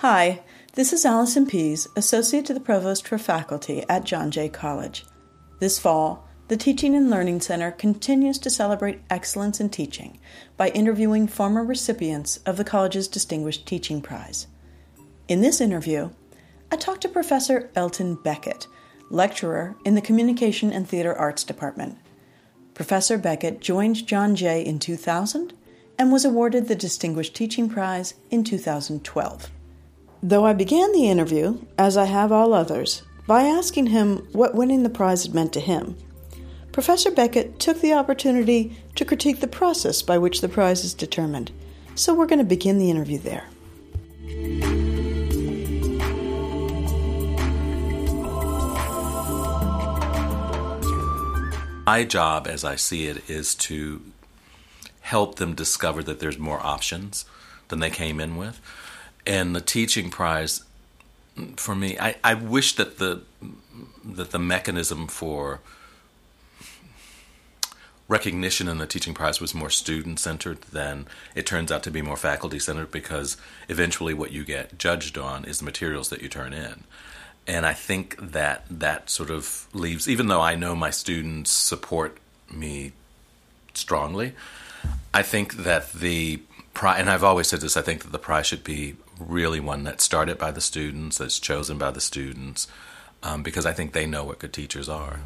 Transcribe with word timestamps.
Hi, 0.00 0.42
this 0.74 0.92
is 0.92 1.06
Allison 1.06 1.46
Pease, 1.46 1.88
Associate 1.96 2.44
to 2.44 2.52
the 2.52 2.60
Provost 2.60 3.08
for 3.08 3.16
Faculty 3.16 3.82
at 3.88 4.04
John 4.04 4.30
Jay 4.30 4.50
College. 4.50 5.06
This 5.58 5.78
fall, 5.78 6.28
the 6.48 6.56
Teaching 6.58 6.94
and 6.94 7.08
Learning 7.08 7.40
Center 7.40 7.70
continues 7.70 8.38
to 8.40 8.50
celebrate 8.50 9.00
excellence 9.08 9.58
in 9.58 9.70
teaching 9.70 10.18
by 10.58 10.68
interviewing 10.68 11.26
former 11.26 11.64
recipients 11.64 12.36
of 12.44 12.58
the 12.58 12.64
college's 12.64 13.08
Distinguished 13.08 13.64
Teaching 13.64 14.02
Prize. 14.02 14.48
In 15.28 15.40
this 15.40 15.62
interview, 15.62 16.10
I 16.70 16.76
talked 16.76 17.00
to 17.00 17.08
Professor 17.08 17.70
Elton 17.74 18.16
Beckett, 18.16 18.66
lecturer 19.08 19.76
in 19.86 19.94
the 19.94 20.02
Communication 20.02 20.74
and 20.74 20.86
Theater 20.86 21.16
Arts 21.16 21.42
Department. 21.42 21.96
Professor 22.74 23.16
Beckett 23.16 23.62
joined 23.62 24.06
John 24.06 24.36
Jay 24.36 24.62
in 24.62 24.78
2000 24.78 25.54
and 25.98 26.12
was 26.12 26.26
awarded 26.26 26.68
the 26.68 26.76
Distinguished 26.76 27.34
Teaching 27.34 27.70
Prize 27.70 28.12
in 28.30 28.44
2012. 28.44 29.50
Though 30.22 30.46
I 30.46 30.54
began 30.54 30.92
the 30.92 31.08
interview, 31.08 31.60
as 31.76 31.96
I 31.96 32.06
have 32.06 32.32
all 32.32 32.54
others, 32.54 33.02
by 33.26 33.42
asking 33.42 33.88
him 33.88 34.26
what 34.32 34.54
winning 34.54 34.82
the 34.82 34.88
prize 34.88 35.24
had 35.24 35.34
meant 35.34 35.52
to 35.52 35.60
him, 35.60 35.96
Professor 36.72 37.10
Beckett 37.10 37.58
took 37.58 37.80
the 37.80 37.92
opportunity 37.92 38.76
to 38.94 39.04
critique 39.04 39.40
the 39.40 39.46
process 39.46 40.02
by 40.02 40.18
which 40.18 40.40
the 40.40 40.48
prize 40.48 40.84
is 40.84 40.94
determined. 40.94 41.50
So 41.94 42.14
we're 42.14 42.26
going 42.26 42.38
to 42.38 42.44
begin 42.44 42.78
the 42.78 42.90
interview 42.90 43.18
there. 43.18 43.44
My 51.86 52.04
job, 52.04 52.46
as 52.46 52.64
I 52.64 52.76
see 52.76 53.06
it, 53.06 53.28
is 53.30 53.54
to 53.54 54.02
help 55.02 55.36
them 55.36 55.54
discover 55.54 56.02
that 56.02 56.20
there's 56.20 56.38
more 56.38 56.60
options 56.64 57.26
than 57.68 57.80
they 57.80 57.90
came 57.90 58.18
in 58.18 58.36
with. 58.36 58.60
And 59.26 59.56
the 59.56 59.60
teaching 59.60 60.10
prize, 60.10 60.64
for 61.56 61.74
me, 61.74 61.98
I, 61.98 62.16
I 62.22 62.34
wish 62.34 62.76
that 62.76 62.98
the 62.98 63.22
that 64.04 64.30
the 64.30 64.38
mechanism 64.38 65.08
for 65.08 65.60
recognition 68.08 68.68
in 68.68 68.78
the 68.78 68.86
teaching 68.86 69.14
prize 69.14 69.40
was 69.40 69.54
more 69.54 69.70
student 69.70 70.20
centered 70.20 70.62
than 70.62 71.06
it 71.34 71.44
turns 71.44 71.72
out 71.72 71.82
to 71.82 71.90
be 71.90 72.02
more 72.02 72.16
faculty 72.16 72.58
centered 72.58 72.90
because 72.92 73.36
eventually 73.68 74.14
what 74.14 74.30
you 74.30 74.44
get 74.44 74.78
judged 74.78 75.18
on 75.18 75.44
is 75.44 75.58
the 75.58 75.64
materials 75.64 76.08
that 76.08 76.22
you 76.22 76.28
turn 76.28 76.52
in. 76.52 76.84
And 77.48 77.66
I 77.66 77.74
think 77.74 78.16
that 78.18 78.64
that 78.70 79.10
sort 79.10 79.30
of 79.30 79.66
leaves, 79.72 80.08
even 80.08 80.28
though 80.28 80.40
I 80.40 80.54
know 80.54 80.74
my 80.74 80.90
students 80.90 81.50
support 81.50 82.18
me 82.50 82.92
strongly, 83.74 84.34
I 85.12 85.22
think 85.22 85.54
that 85.56 85.92
the 85.92 86.40
and 86.84 87.10
I've 87.10 87.24
always 87.24 87.46
said 87.48 87.60
this, 87.60 87.76
I 87.76 87.82
think 87.82 88.02
that 88.02 88.12
the 88.12 88.18
prize 88.18 88.46
should 88.46 88.64
be 88.64 88.96
really 89.18 89.60
one 89.60 89.84
that's 89.84 90.04
started 90.04 90.38
by 90.38 90.50
the 90.50 90.60
students, 90.60 91.18
that's 91.18 91.38
chosen 91.38 91.78
by 91.78 91.90
the 91.90 92.00
students, 92.00 92.68
um, 93.22 93.42
because 93.42 93.66
I 93.66 93.72
think 93.72 93.92
they 93.92 94.06
know 94.06 94.24
what 94.24 94.38
good 94.38 94.52
teachers 94.52 94.88
are. 94.88 95.20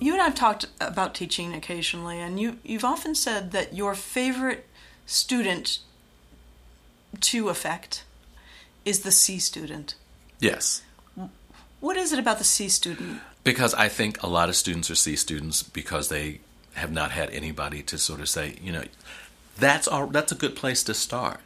You 0.00 0.12
and 0.12 0.20
I've 0.20 0.34
talked 0.34 0.66
about 0.80 1.14
teaching 1.14 1.54
occasionally, 1.54 2.20
and 2.20 2.38
you, 2.38 2.58
you've 2.62 2.84
often 2.84 3.14
said 3.14 3.52
that 3.52 3.74
your 3.74 3.94
favorite 3.94 4.66
student 5.06 5.78
to 7.20 7.48
affect 7.48 8.04
is 8.84 9.00
the 9.00 9.10
C 9.10 9.38
student. 9.38 9.94
Yes. 10.40 10.82
What 11.80 11.96
is 11.96 12.12
it 12.12 12.18
about 12.18 12.38
the 12.38 12.44
C 12.44 12.68
student? 12.68 13.20
Because 13.44 13.74
I 13.74 13.88
think 13.88 14.22
a 14.22 14.26
lot 14.26 14.48
of 14.48 14.56
students 14.56 14.90
are 14.90 14.94
C 14.94 15.16
students 15.16 15.62
because 15.62 16.08
they 16.08 16.40
have 16.74 16.90
not 16.90 17.12
had 17.12 17.30
anybody 17.30 17.82
to 17.82 17.98
sort 17.98 18.20
of 18.20 18.28
say, 18.28 18.56
you 18.60 18.72
know, 18.72 18.84
that's 19.56 19.86
all, 19.86 20.06
that's 20.08 20.32
a 20.32 20.36
good 20.36 20.56
place 20.56 20.82
to 20.84 20.94
start. 20.94 21.40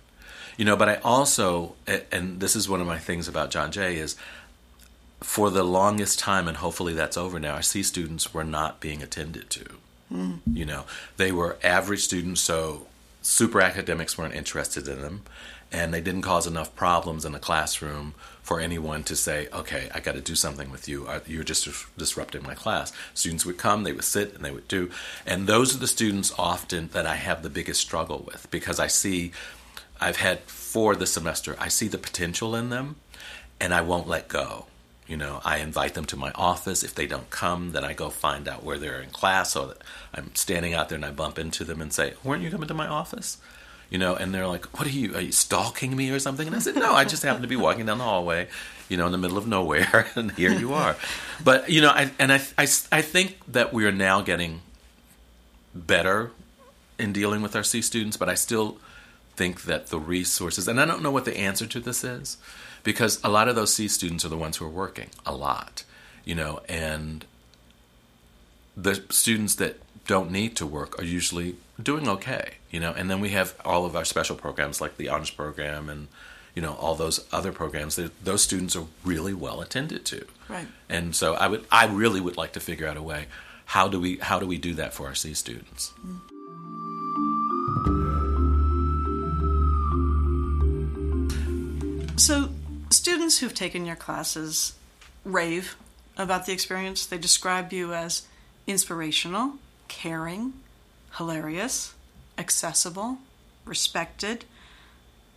You 0.57 0.65
know, 0.65 0.77
but 0.77 0.89
I 0.89 0.95
also 0.97 1.75
and 2.11 2.41
this 2.41 2.57
is 2.57 2.69
one 2.69 2.81
of 2.81 2.87
my 2.87 2.99
things 2.99 3.29
about 3.29 3.51
John 3.51 3.71
Jay 3.71 3.97
is 3.97 4.17
for 5.21 5.51
the 5.51 5.65
longest 5.65 6.19
time 6.19 6.49
and 6.49 6.57
hopefully 6.57 6.95
that's 6.95 7.17
over 7.17 7.39
now, 7.39 7.55
our 7.55 7.63
C 7.63 7.83
students 7.83 8.33
were 8.33 8.45
not 8.45 8.81
being 8.81 9.03
attended 9.03 9.51
to. 9.51 9.65
Mm. 10.13 10.41
You 10.53 10.65
know, 10.65 10.85
they 11.17 11.33
were 11.33 11.59
average 11.63 12.01
students 12.01 12.41
so 12.41 12.87
super 13.23 13.61
academics 13.61 14.17
weren't 14.17 14.35
interested 14.35 14.89
in 14.89 15.03
them 15.03 15.23
and 15.71 15.93
they 15.93 16.01
didn't 16.01 16.23
cause 16.23 16.47
enough 16.47 16.75
problems 16.75 17.25
in 17.25 17.33
the 17.33 17.39
classroom 17.39 18.15
for 18.43 18.61
anyone 18.61 19.05
to 19.05 19.15
say, 19.15 19.49
okay, 19.53 19.91
I 19.95 20.01
got 20.01 20.15
to 20.15 20.23
do 20.23 20.35
something 20.35 20.71
with 20.71 20.89
you. 20.89 21.07
Uh, 21.07 21.21
you're 21.27 21.45
just 21.45 21.69
disrupting 21.99 22.43
my 22.43 22.55
class. 22.55 22.93
Students 23.13 23.45
would 23.45 23.59
come, 23.59 23.83
they 23.83 23.93
would 23.93 24.05
sit, 24.05 24.35
and 24.35 24.43
they 24.43 24.51
would 24.51 24.69
do. 24.69 24.91
And 25.27 25.47
those 25.47 25.75
are 25.75 25.79
the 25.79 25.87
students 25.87 26.33
often 26.39 26.89
that 26.89 27.07
I 27.07 27.17
have 27.17 27.43
the 27.43 27.51
biggest 27.51 27.81
struggle 27.81 28.25
with 28.27 28.51
because 28.51 28.81
I 28.81 28.87
see, 28.87 29.33
I've 30.01 30.17
had 30.17 30.41
four 30.41 30.97
this 30.97 31.13
semester, 31.13 31.57
I 31.59 31.69
see 31.69 31.89
the 31.89 31.99
potential 31.99 32.55
in 32.55 32.71
them, 32.71 32.97
and 33.61 33.75
I 33.75 33.83
won't 33.83 34.09
let 34.09 34.29
go. 34.29 34.67
You 35.07 35.17
know, 35.17 35.41
I 35.45 35.59
invite 35.59 35.95
them 35.95 36.05
to 36.07 36.17
my 36.17 36.33
office. 36.33 36.83
If 36.83 36.95
they 36.95 37.07
don't 37.07 37.31
come, 37.31 37.73
then 37.73 37.83
I 37.83 37.95
go 37.95 38.11
find 38.11 38.47
out 38.47 38.63
where 38.63 38.79
they're 38.79 39.01
in 39.01 39.09
class. 39.09 39.53
So 39.53 39.75
I'm 40.13 40.35
standing 40.35 40.75
out 40.75 40.91
there 40.91 40.97
and 40.97 41.05
I 41.05 41.11
bump 41.11 41.39
into 41.39 41.65
them 41.65 41.81
and 41.81 41.91
say, 41.91 42.13
"Weren't 42.23 42.43
you 42.43 42.51
coming 42.51 42.69
to 42.69 42.75
my 42.75 42.87
office?" 42.87 43.39
You 43.91 43.99
know, 43.99 44.15
and 44.15 44.35
they're 44.35 44.47
like, 44.47 44.67
"What 44.79 44.87
are 44.87 44.91
you? 44.91 45.15
Are 45.17 45.21
you 45.21 45.33
stalking 45.33 45.97
me 45.97 46.11
or 46.11 46.19
something?" 46.19 46.47
And 46.47 46.55
I 46.55 46.59
said, 46.59 46.77
"No, 46.77 46.93
I 46.95 47.05
just 47.05 47.23
happen 47.23 47.43
to 47.43 47.49
be 47.49 47.57
walking 47.57 47.87
down 47.87 47.99
the 47.99 48.05
hallway, 48.05 48.49
you 48.89 48.97
know, 48.97 49.07
in 49.07 49.13
the 49.13 49.19
middle 49.19 49.39
of 49.39 49.47
nowhere, 49.47 50.07
and 50.15 50.33
here 50.33 50.53
you 50.53 50.75
are." 50.75 50.97
But 51.43 51.71
you 51.71 51.81
know, 51.81 51.91
I 51.91 52.11
and 52.19 52.33
I, 52.33 52.41
I, 52.57 52.67
I 52.93 53.03
think 53.03 53.39
that 53.49 53.73
we 53.73 53.87
are 53.87 53.93
now 53.93 54.21
getting 54.21 54.61
better 55.75 56.33
in 56.99 57.13
dealing 57.13 57.43
with 57.43 57.57
our 57.57 57.63
C 57.63 57.81
students, 57.81 58.17
but 58.17 58.29
I 58.29 58.35
still 58.35 58.79
think 59.37 59.63
that 59.63 59.87
the 59.87 59.99
resources, 59.99 60.67
and 60.67 60.81
I 60.81 60.85
don't 60.85 61.03
know 61.03 61.13
what 61.13 61.25
the 61.25 61.37
answer 61.39 61.67
to 61.67 61.81
this 61.81 62.03
is, 62.03 62.37
because 62.83 63.21
a 63.23 63.29
lot 63.29 63.49
of 63.49 63.55
those 63.55 63.73
C 63.73 63.89
students 63.89 64.25
are 64.25 64.29
the 64.29 64.37
ones 64.37 64.57
who 64.57 64.67
are 64.67 64.71
working 64.71 65.09
a 65.25 65.35
lot, 65.35 65.85
you 66.25 66.35
know, 66.35 66.61
and 66.69 67.25
the 68.77 69.03
students 69.11 69.55
that 69.57 69.81
don't 70.09 70.33
need 70.33 70.57
to 70.57 70.67
work 70.67 70.99
are 70.99 71.05
usually 71.05 71.55
doing 71.81 72.09
okay, 72.09 72.55
you 72.73 72.81
know. 72.81 72.93
And 72.93 73.09
then 73.09 73.21
we 73.21 73.29
have 73.29 73.55
all 73.65 73.85
of 73.85 73.95
our 73.95 74.05
special 74.05 74.35
programs 74.35 74.81
like 74.81 74.97
the 74.97 75.09
honors 75.09 75.31
program 75.31 75.89
and 75.89 76.09
you 76.57 76.63
know 76.63 76.73
all 76.73 76.97
those 76.97 77.25
other 77.31 77.53
programs. 77.53 78.01
Those 78.25 78.43
students 78.43 78.75
are 78.75 78.87
really 79.05 79.35
well 79.35 79.61
attended 79.61 80.05
to. 80.07 80.27
Right. 80.49 80.67
And 80.89 81.15
so 81.15 81.35
I 81.35 81.47
would, 81.47 81.65
I 81.71 81.87
really 81.87 82.21
would 82.21 82.37
like 82.37 82.55
to 82.55 82.61
figure 82.61 82.89
out 82.89 82.97
a 82.97 83.03
way. 83.03 83.27
How 83.67 83.87
do 83.87 84.01
we, 84.01 84.17
how 84.17 84.41
do 84.41 84.47
we 84.47 84.57
do 84.57 84.73
that 84.75 84.95
for 84.95 85.07
our 85.07 85.15
C 85.15 85.35
students? 85.35 85.93
So, 92.17 92.49
students 92.91 93.39
who've 93.39 93.55
taken 93.55 93.85
your 93.85 93.95
classes 93.95 94.73
rave 95.25 95.77
about 96.17 96.47
the 96.47 96.53
experience. 96.53 97.07
They 97.07 97.19
describe 97.19 97.73
you 97.73 97.93
as 97.93 98.27
inspirational, 98.67 99.59
caring, 99.89 100.55
hilarious, 101.17 101.95
accessible, 102.37 103.19
respected. 103.65 104.45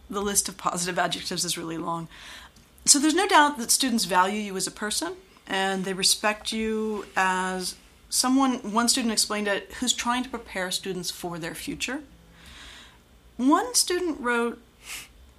The 0.10 0.22
list 0.22 0.50
of 0.50 0.58
positive 0.58 1.00
adjectives 1.06 1.46
is 1.46 1.58
really 1.58 1.78
long. 1.78 2.08
So 2.86 3.00
there's 3.00 3.16
no 3.16 3.28
doubt 3.28 3.58
that 3.58 3.72
students 3.72 4.06
value 4.06 4.40
you 4.40 4.58
as 4.58 4.68
a 4.68 4.72
person 4.72 5.16
and 5.48 5.86
they 5.86 5.94
respect 5.94 6.52
you 6.52 7.06
as 7.16 7.76
someone, 8.10 8.72
one 8.72 8.88
student 8.90 9.12
explained 9.12 9.48
it, 9.48 9.72
who's 9.80 9.94
trying 9.94 10.24
to 10.24 10.30
prepare 10.30 10.72
students 10.72 11.12
for 11.12 11.38
their 11.38 11.56
future. 11.56 12.02
One 13.38 13.74
student 13.74 14.20
wrote, 14.20 14.62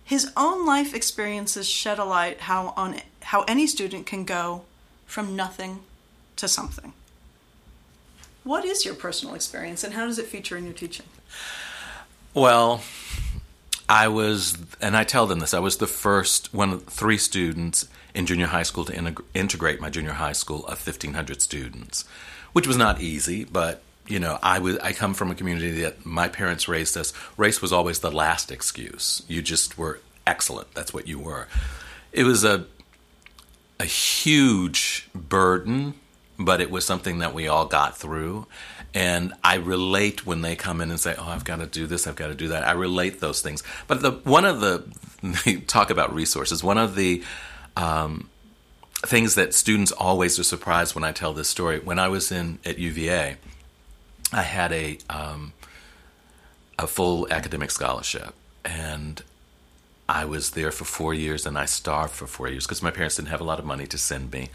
his 0.05 0.31
own 0.37 0.67
life 0.67 0.95
experiences 0.95 1.69
shed 1.69 1.99
a 1.99 2.05
light 2.05 2.43
how 2.43 2.75
on 2.77 3.01
how 3.23 3.43
any 3.45 3.67
student 3.67 4.05
can 4.05 4.25
go 4.25 4.65
from 5.07 5.37
nothing 5.37 5.81
to 6.37 6.49
something. 6.49 6.93
What 8.45 8.65
is 8.65 8.85
your 8.85 8.95
personal 8.95 9.35
experience 9.35 9.85
and 9.85 9.95
how 9.95 10.07
does 10.07 10.19
it 10.19 10.27
feature 10.27 10.57
in 10.57 10.65
your 10.65 10.75
teaching? 10.75 11.07
Well, 12.35 12.83
I 13.89 14.09
was, 14.09 14.57
and 14.81 14.97
I 14.97 15.05
tell 15.05 15.27
them 15.27 15.39
this, 15.39 15.55
I 15.55 15.59
was 15.59 15.77
the 15.77 15.87
first 15.87 16.53
one 16.53 16.73
of 16.73 16.85
three 16.85 17.19
students 17.19 17.89
in 18.15 18.27
junior 18.27 18.47
high 18.47 18.63
school 18.63 18.85
to 18.87 18.93
integ- 18.93 19.25
integrate 19.35 19.81
my 19.81 19.91
junior 19.91 20.13
high 20.13 20.33
school 20.33 20.65
of 20.67 20.85
1,500 20.87 21.43
students, 21.43 22.05
which 22.53 22.67
was 22.67 22.77
not 22.77 23.01
easy, 23.01 23.45
but 23.45 23.83
you 24.09 24.19
know, 24.19 24.39
I 24.43 24.59
was 24.59 24.79
I 24.79 24.93
come 24.93 25.15
from 25.15 25.31
a 25.31 25.35
community 25.35 25.83
that 25.83 26.05
my 26.05 26.29
parents 26.29 26.69
raised 26.69 26.97
us. 26.97 27.13
Race 27.37 27.63
was 27.63 27.73
always 27.73 28.01
the 28.01 28.11
last 28.11 28.51
excuse. 28.51 29.23
You 29.29 29.43
just 29.43 29.79
were 29.79 30.01
excellent. 30.27 30.75
That's 30.75 30.93
what 30.93 31.07
you 31.07 31.19
were. 31.19 31.47
It 32.13 32.25
was 32.25 32.45
a 32.45 32.67
a 33.79 33.85
huge 33.85 35.09
burden 35.15 35.95
but 36.45 36.61
it 36.61 36.71
was 36.71 36.85
something 36.85 37.19
that 37.19 37.35
we 37.35 37.49
all 37.49 37.67
got 37.67 37.97
through. 37.97 38.47
And 38.95 39.33
I 39.43 39.57
relate 39.57 40.27
when 40.27 40.43
they 40.43 40.55
come 40.55 40.81
in 40.81 40.91
and 40.91 41.01
say, 41.01 41.15
"Oh, 41.19 41.29
I've 41.29 41.45
got 41.45 41.61
to 41.61 41.67
do 41.67 41.87
this, 41.87 42.07
I've 42.07 42.17
got 42.17 42.29
to 42.29 42.35
do 42.35 42.49
that." 42.49 42.67
I 42.67 42.73
relate 42.73 43.21
those 43.21 43.41
things. 43.41 43.63
But 43.87 44.03
the 44.03 44.13
one 44.13 44.45
of 44.45 44.61
the 44.61 44.85
talk 45.67 45.91
about 45.91 46.15
resources. 46.15 46.63
One 46.63 46.79
of 46.79 46.95
the 46.95 47.23
um, 47.77 48.29
things 48.99 49.35
that 49.35 49.55
students 49.55 49.93
always 49.93 50.39
are 50.39 50.45
surprised 50.45 50.95
when 50.95 51.05
I 51.05 51.13
tell 51.13 51.33
this 51.33 51.49
story. 51.49 51.79
When 51.79 51.99
I 51.99 52.09
was 52.09 52.31
in 52.31 52.59
at 52.67 52.79
UVA, 52.79 53.37
I 54.33 54.43
had 54.43 54.73
a 54.73 54.99
um, 55.09 55.55
a 56.79 56.87
full 56.87 57.33
academic 57.33 57.71
scholarship. 57.71 58.35
And 58.65 59.23
I 60.09 60.25
was 60.25 60.51
there 60.51 60.71
for 60.71 60.85
four 60.85 61.15
years 61.15 61.47
and 61.47 61.59
I 61.59 61.65
starved 61.65 62.13
for 62.13 62.27
four 62.27 62.49
years 62.49 62.67
because 62.67 62.83
my 62.83 62.91
parents 62.91 63.17
didn't 63.17 63.29
have 63.29 63.41
a 63.41 63.45
lot 63.45 63.59
of 63.59 63.65
money 63.65 63.87
to 63.87 63.99
send 63.99 64.33
me. 64.33 64.51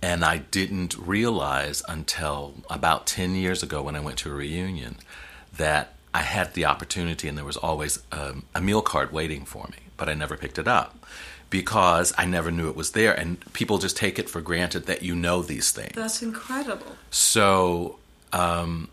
And 0.00 0.24
I 0.24 0.38
didn't 0.38 0.96
realize 0.96 1.82
until 1.88 2.54
about 2.70 3.06
10 3.06 3.34
years 3.34 3.62
ago 3.62 3.82
when 3.82 3.96
I 3.96 4.00
went 4.00 4.18
to 4.18 4.30
a 4.30 4.34
reunion 4.34 4.96
that 5.56 5.94
I 6.14 6.22
had 6.22 6.54
the 6.54 6.64
opportunity 6.66 7.28
and 7.28 7.36
there 7.36 7.44
was 7.44 7.56
always 7.56 8.00
um, 8.12 8.44
a 8.54 8.60
meal 8.60 8.80
card 8.82 9.12
waiting 9.12 9.44
for 9.44 9.66
me, 9.68 9.78
but 9.96 10.08
I 10.08 10.14
never 10.14 10.36
picked 10.36 10.58
it 10.58 10.68
up 10.68 11.04
because 11.50 12.12
I 12.16 12.26
never 12.26 12.50
knew 12.50 12.68
it 12.68 12.76
was 12.76 12.92
there. 12.92 13.12
And 13.12 13.40
people 13.52 13.78
just 13.78 13.96
take 13.96 14.18
it 14.18 14.28
for 14.28 14.40
granted 14.40 14.86
that 14.86 15.02
you 15.02 15.16
know 15.16 15.42
these 15.42 15.72
things. 15.72 15.94
That's 15.94 16.22
incredible. 16.22 16.96
So, 17.10 17.98
um, 18.32 18.88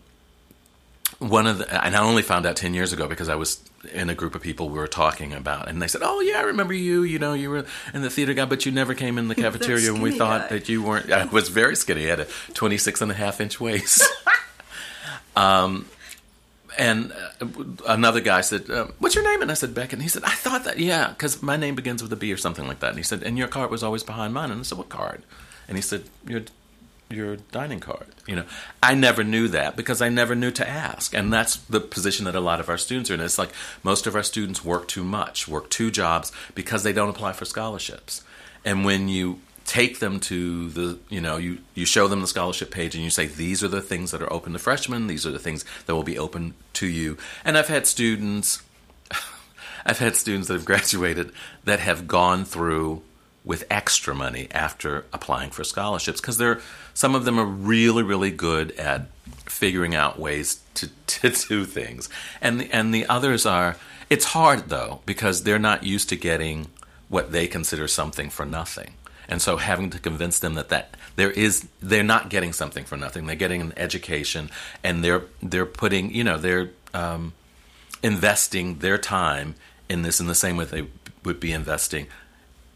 one 1.18 1.46
of 1.46 1.58
the, 1.58 1.84
and 1.84 1.96
I 1.96 2.02
only 2.02 2.22
found 2.22 2.46
out 2.46 2.56
10 2.56 2.74
years 2.74 2.92
ago 2.92 3.06
because 3.08 3.28
I 3.28 3.36
was 3.36 3.60
in 3.88 4.10
a 4.10 4.14
group 4.14 4.34
of 4.34 4.42
people 4.42 4.68
we 4.68 4.78
were 4.78 4.86
talking 4.86 5.32
about, 5.32 5.68
and 5.68 5.80
they 5.80 5.88
said, 5.88 6.02
"Oh 6.04 6.20
yeah, 6.20 6.38
I 6.38 6.42
remember 6.42 6.74
you. 6.74 7.02
You 7.02 7.18
know, 7.18 7.34
you 7.34 7.50
were 7.50 7.66
in 7.94 8.02
the 8.02 8.10
theater 8.10 8.34
guy, 8.34 8.44
but 8.44 8.66
you 8.66 8.72
never 8.72 8.94
came 8.94 9.18
in 9.18 9.28
the 9.28 9.34
cafeteria, 9.46 9.92
and 9.92 10.02
we 10.02 10.16
thought 10.16 10.42
guy. 10.42 10.58
that 10.58 10.68
you 10.68 10.82
weren't." 10.82 11.10
I 11.10 11.24
was 11.26 11.48
very 11.48 11.76
skinny. 11.76 12.06
I 12.06 12.10
had 12.10 12.20
a 12.20 12.26
26 12.54 13.00
and 13.02 13.10
a 13.10 13.14
half 13.14 13.40
inch 13.40 13.60
waist. 13.60 14.02
um, 15.36 15.86
and 16.78 17.12
uh, 17.40 17.46
another 17.88 18.20
guy 18.20 18.40
said, 18.40 18.70
uh, 18.70 18.86
"What's 18.98 19.14
your 19.14 19.24
name?" 19.24 19.42
And 19.42 19.50
I 19.50 19.54
said, 19.54 19.74
"Beck." 19.74 19.92
And 19.92 20.02
he 20.02 20.08
said, 20.08 20.24
"I 20.24 20.30
thought 20.30 20.64
that, 20.64 20.78
yeah, 20.78 21.08
because 21.08 21.42
my 21.42 21.56
name 21.56 21.74
begins 21.74 22.02
with 22.02 22.12
a 22.12 22.16
B 22.16 22.32
or 22.32 22.36
something 22.36 22.66
like 22.66 22.80
that." 22.80 22.90
And 22.90 22.98
he 22.98 23.04
said, 23.04 23.22
"And 23.22 23.38
your 23.38 23.48
card 23.48 23.70
was 23.70 23.82
always 23.82 24.02
behind 24.02 24.34
mine." 24.34 24.50
And 24.50 24.60
I 24.60 24.62
said, 24.62 24.78
"What 24.78 24.88
card?" 24.88 25.22
And 25.68 25.76
he 25.76 25.82
said, 25.82 26.04
"Your 26.26 26.42
your 27.08 27.36
dining 27.36 27.80
card." 27.80 28.08
You 28.26 28.36
know, 28.36 28.44
I 28.82 28.94
never 28.94 29.22
knew 29.22 29.48
that 29.48 29.76
because 29.76 30.02
I 30.02 30.08
never 30.08 30.34
knew 30.34 30.50
to 30.52 30.68
ask, 30.68 31.14
and 31.14 31.32
that's 31.32 31.56
the 31.56 31.80
position 31.80 32.24
that 32.24 32.34
a 32.34 32.40
lot 32.40 32.60
of 32.60 32.68
our 32.68 32.78
students 32.78 33.10
are 33.10 33.14
in. 33.14 33.20
It's 33.20 33.38
like 33.38 33.52
most 33.82 34.06
of 34.06 34.14
our 34.14 34.22
students 34.22 34.64
work 34.64 34.88
too 34.88 35.04
much, 35.04 35.48
work 35.48 35.70
two 35.70 35.90
jobs 35.90 36.32
because 36.54 36.82
they 36.82 36.92
don't 36.92 37.08
apply 37.08 37.32
for 37.32 37.44
scholarships. 37.44 38.22
And 38.64 38.84
when 38.84 39.08
you 39.08 39.40
take 39.66 39.98
them 39.98 40.20
to 40.20 40.70
the 40.70 40.98
you 41.08 41.20
know 41.20 41.36
you 41.36 41.58
you 41.74 41.84
show 41.84 42.06
them 42.06 42.20
the 42.20 42.26
scholarship 42.26 42.70
page 42.70 42.94
and 42.94 43.02
you 43.02 43.10
say 43.10 43.26
these 43.26 43.64
are 43.64 43.68
the 43.68 43.82
things 43.82 44.12
that 44.12 44.22
are 44.22 44.32
open 44.32 44.52
to 44.52 44.58
freshmen 44.58 45.08
these 45.08 45.26
are 45.26 45.32
the 45.32 45.40
things 45.40 45.64
that 45.86 45.94
will 45.94 46.04
be 46.04 46.16
open 46.16 46.54
to 46.72 46.86
you 46.86 47.18
and 47.44 47.58
i've 47.58 47.66
had 47.66 47.84
students 47.84 48.62
i've 49.84 49.98
had 49.98 50.14
students 50.14 50.46
that 50.46 50.54
have 50.54 50.64
graduated 50.72 51.32
that 51.64 51.80
have 51.80 52.06
gone 52.06 52.44
through 52.44 53.02
with 53.46 53.64
extra 53.70 54.14
money 54.14 54.48
after 54.50 55.06
applying 55.12 55.50
for 55.50 55.64
scholarships 55.64 56.20
because 56.20 56.36
they're 56.36 56.60
some 56.92 57.14
of 57.14 57.24
them 57.24 57.38
are 57.38 57.46
really 57.46 58.02
really 58.02 58.30
good 58.30 58.72
at 58.72 59.06
figuring 59.46 59.94
out 59.94 60.18
ways 60.18 60.60
to, 60.74 60.88
to 61.06 61.30
do 61.30 61.64
things. 61.64 62.08
And 62.42 62.60
the, 62.60 62.72
and 62.72 62.92
the 62.92 63.06
others 63.06 63.46
are 63.46 63.76
it's 64.10 64.26
hard 64.26 64.68
though 64.68 65.00
because 65.06 65.44
they're 65.44 65.58
not 65.58 65.84
used 65.84 66.08
to 66.10 66.16
getting 66.16 66.66
what 67.08 67.32
they 67.32 67.46
consider 67.46 67.88
something 67.88 68.28
for 68.28 68.44
nothing. 68.44 68.94
And 69.28 69.42
so 69.42 69.56
having 69.56 69.90
to 69.90 69.98
convince 69.98 70.38
them 70.38 70.54
that, 70.54 70.68
that 70.68 70.96
there 71.16 71.30
is 71.30 71.66
they're 71.80 72.04
not 72.04 72.30
getting 72.30 72.52
something 72.52 72.84
for 72.84 72.96
nothing. 72.96 73.26
They're 73.26 73.36
getting 73.36 73.60
an 73.60 73.72
education 73.76 74.50
and 74.84 75.02
they're 75.02 75.22
they're 75.42 75.66
putting 75.66 76.12
you 76.12 76.24
know 76.24 76.36
they're 76.36 76.70
um, 76.92 77.32
investing 78.02 78.78
their 78.78 78.98
time 78.98 79.54
in 79.88 80.02
this 80.02 80.20
in 80.20 80.26
the 80.26 80.34
same 80.34 80.56
way 80.56 80.64
they 80.64 80.88
would 81.24 81.40
be 81.40 81.52
investing 81.52 82.06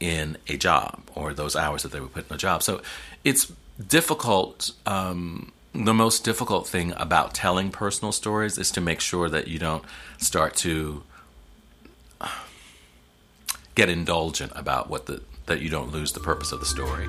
in 0.00 0.36
a 0.48 0.56
job 0.56 1.02
or 1.14 1.32
those 1.32 1.54
hours 1.54 1.82
that 1.82 1.92
they 1.92 2.00
would 2.00 2.12
put 2.12 2.28
in 2.28 2.34
a 2.34 2.38
job 2.38 2.62
so 2.62 2.80
it's 3.22 3.52
difficult 3.86 4.72
um, 4.86 5.52
the 5.72 5.94
most 5.94 6.24
difficult 6.24 6.66
thing 6.66 6.92
about 6.96 7.32
telling 7.34 7.70
personal 7.70 8.10
stories 8.10 8.58
is 8.58 8.70
to 8.72 8.80
make 8.80 9.00
sure 9.00 9.28
that 9.28 9.46
you 9.46 9.58
don't 9.58 9.84
start 10.18 10.56
to 10.56 11.02
get 13.74 13.88
indulgent 13.88 14.52
about 14.54 14.90
what 14.90 15.06
the 15.06 15.22
that 15.46 15.60
you 15.60 15.68
don't 15.68 15.90
lose 15.90 16.12
the 16.12 16.20
purpose 16.20 16.52
of 16.52 16.60
the 16.60 16.66
story. 16.66 17.08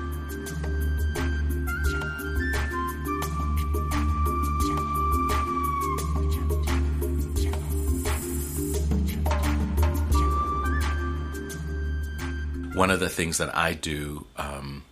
One 12.74 12.90
of 12.90 13.00
the 13.00 13.08
things 13.08 13.38
that 13.38 13.54
I 13.54 13.74
do 13.74 14.26
um, 14.36 14.84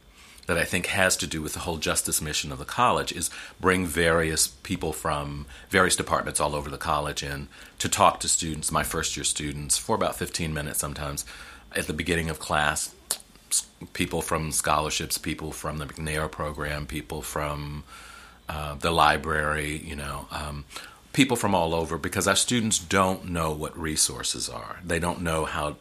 that 0.46 0.58
I 0.58 0.64
think 0.64 0.86
has 0.86 1.16
to 1.18 1.26
do 1.26 1.40
with 1.40 1.54
the 1.54 1.60
whole 1.60 1.78
justice 1.78 2.20
mission 2.20 2.52
of 2.52 2.58
the 2.58 2.64
college 2.64 3.12
is 3.12 3.30
bring 3.60 3.86
various 3.86 4.48
people 4.48 4.92
from 4.92 5.46
various 5.70 5.96
departments 5.96 6.40
all 6.40 6.54
over 6.54 6.68
the 6.68 6.76
college 6.76 7.22
in 7.22 7.48
to 7.78 7.88
talk 7.88 8.20
to 8.20 8.28
students, 8.28 8.72
my 8.72 8.82
first 8.82 9.16
year 9.16 9.24
students, 9.24 9.78
for 9.78 9.94
about 9.94 10.16
15 10.16 10.52
minutes 10.52 10.80
sometimes 10.80 11.24
at 11.74 11.86
the 11.86 11.92
beginning 11.92 12.28
of 12.28 12.38
class. 12.38 12.94
People 13.92 14.22
from 14.22 14.52
scholarships, 14.52 15.18
people 15.18 15.52
from 15.52 15.78
the 15.78 15.86
McNair 15.86 16.30
program, 16.30 16.84
people 16.84 17.22
from 17.22 17.84
uh, 18.48 18.74
the 18.74 18.90
library, 18.90 19.78
you 19.78 19.96
know, 19.96 20.26
um, 20.30 20.64
people 21.12 21.36
from 21.36 21.54
all 21.54 21.74
over, 21.74 21.98
because 21.98 22.28
our 22.28 22.36
students 22.36 22.78
don't 22.78 23.28
know 23.28 23.52
what 23.52 23.76
resources 23.78 24.48
are. 24.48 24.80
They 24.84 24.98
don't 24.98 25.22
know 25.22 25.44
how, 25.44 25.76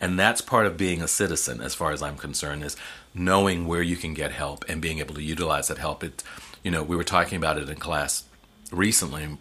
and 0.00 0.18
that's 0.18 0.40
part 0.40 0.66
of 0.66 0.76
being 0.76 1.02
a 1.02 1.08
citizen, 1.08 1.60
as 1.60 1.74
far 1.74 1.92
as 1.92 2.02
I'm 2.02 2.16
concerned, 2.16 2.62
is 2.62 2.76
knowing 3.14 3.66
where 3.66 3.82
you 3.82 3.96
can 3.96 4.14
get 4.14 4.32
help 4.32 4.64
and 4.68 4.82
being 4.82 4.98
able 4.98 5.14
to 5.14 5.22
utilize 5.22 5.68
that 5.68 5.78
help. 5.78 6.04
It, 6.04 6.22
you 6.62 6.70
know, 6.70 6.82
we 6.82 6.96
were 6.96 7.04
talking 7.04 7.36
about 7.36 7.58
it 7.58 7.68
in 7.68 7.76
class 7.76 8.24
recently 8.70 9.38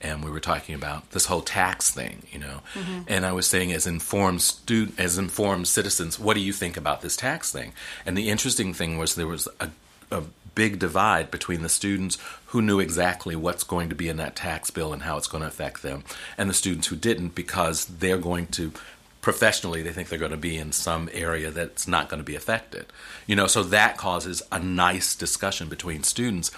and 0.00 0.24
we 0.24 0.30
were 0.30 0.40
talking 0.40 0.74
about 0.74 1.10
this 1.10 1.26
whole 1.26 1.42
tax 1.42 1.90
thing, 1.90 2.22
you 2.32 2.38
know. 2.38 2.60
Mm-hmm. 2.74 3.02
And 3.06 3.26
I 3.26 3.32
was 3.32 3.46
saying, 3.46 3.72
as 3.72 3.86
informed 3.86 4.40
student, 4.40 4.98
as 4.98 5.18
informed 5.18 5.68
citizens, 5.68 6.18
what 6.18 6.34
do 6.34 6.40
you 6.40 6.52
think 6.52 6.76
about 6.76 7.02
this 7.02 7.16
tax 7.16 7.52
thing? 7.52 7.72
And 8.06 8.16
the 8.16 8.30
interesting 8.30 8.72
thing 8.72 8.96
was 8.96 9.14
there 9.14 9.26
was 9.26 9.46
a, 9.60 9.70
a 10.10 10.22
big 10.54 10.78
divide 10.78 11.30
between 11.30 11.62
the 11.62 11.68
students 11.68 12.18
who 12.46 12.62
knew 12.62 12.80
exactly 12.80 13.36
what's 13.36 13.64
going 13.64 13.88
to 13.88 13.94
be 13.94 14.08
in 14.08 14.16
that 14.16 14.36
tax 14.36 14.70
bill 14.70 14.92
and 14.92 15.02
how 15.02 15.16
it's 15.16 15.26
going 15.26 15.42
to 15.42 15.48
affect 15.48 15.82
them, 15.82 16.04
and 16.36 16.48
the 16.48 16.54
students 16.54 16.88
who 16.88 16.96
didn't 16.96 17.34
because 17.34 17.84
they're 17.84 18.18
going 18.18 18.46
to 18.48 18.72
professionally 19.20 19.82
they 19.82 19.92
think 19.92 20.08
they're 20.08 20.18
going 20.18 20.30
to 20.30 20.36
be 20.38 20.56
in 20.56 20.72
some 20.72 21.06
area 21.12 21.50
that's 21.50 21.86
not 21.86 22.08
going 22.08 22.16
to 22.16 22.24
be 22.24 22.34
affected 22.34 22.86
you 23.26 23.36
know 23.36 23.46
so 23.46 23.62
that 23.62 23.98
causes 23.98 24.42
a 24.50 24.58
nice 24.58 25.14
discussion 25.14 25.68
between 25.68 26.02
students 26.02 26.50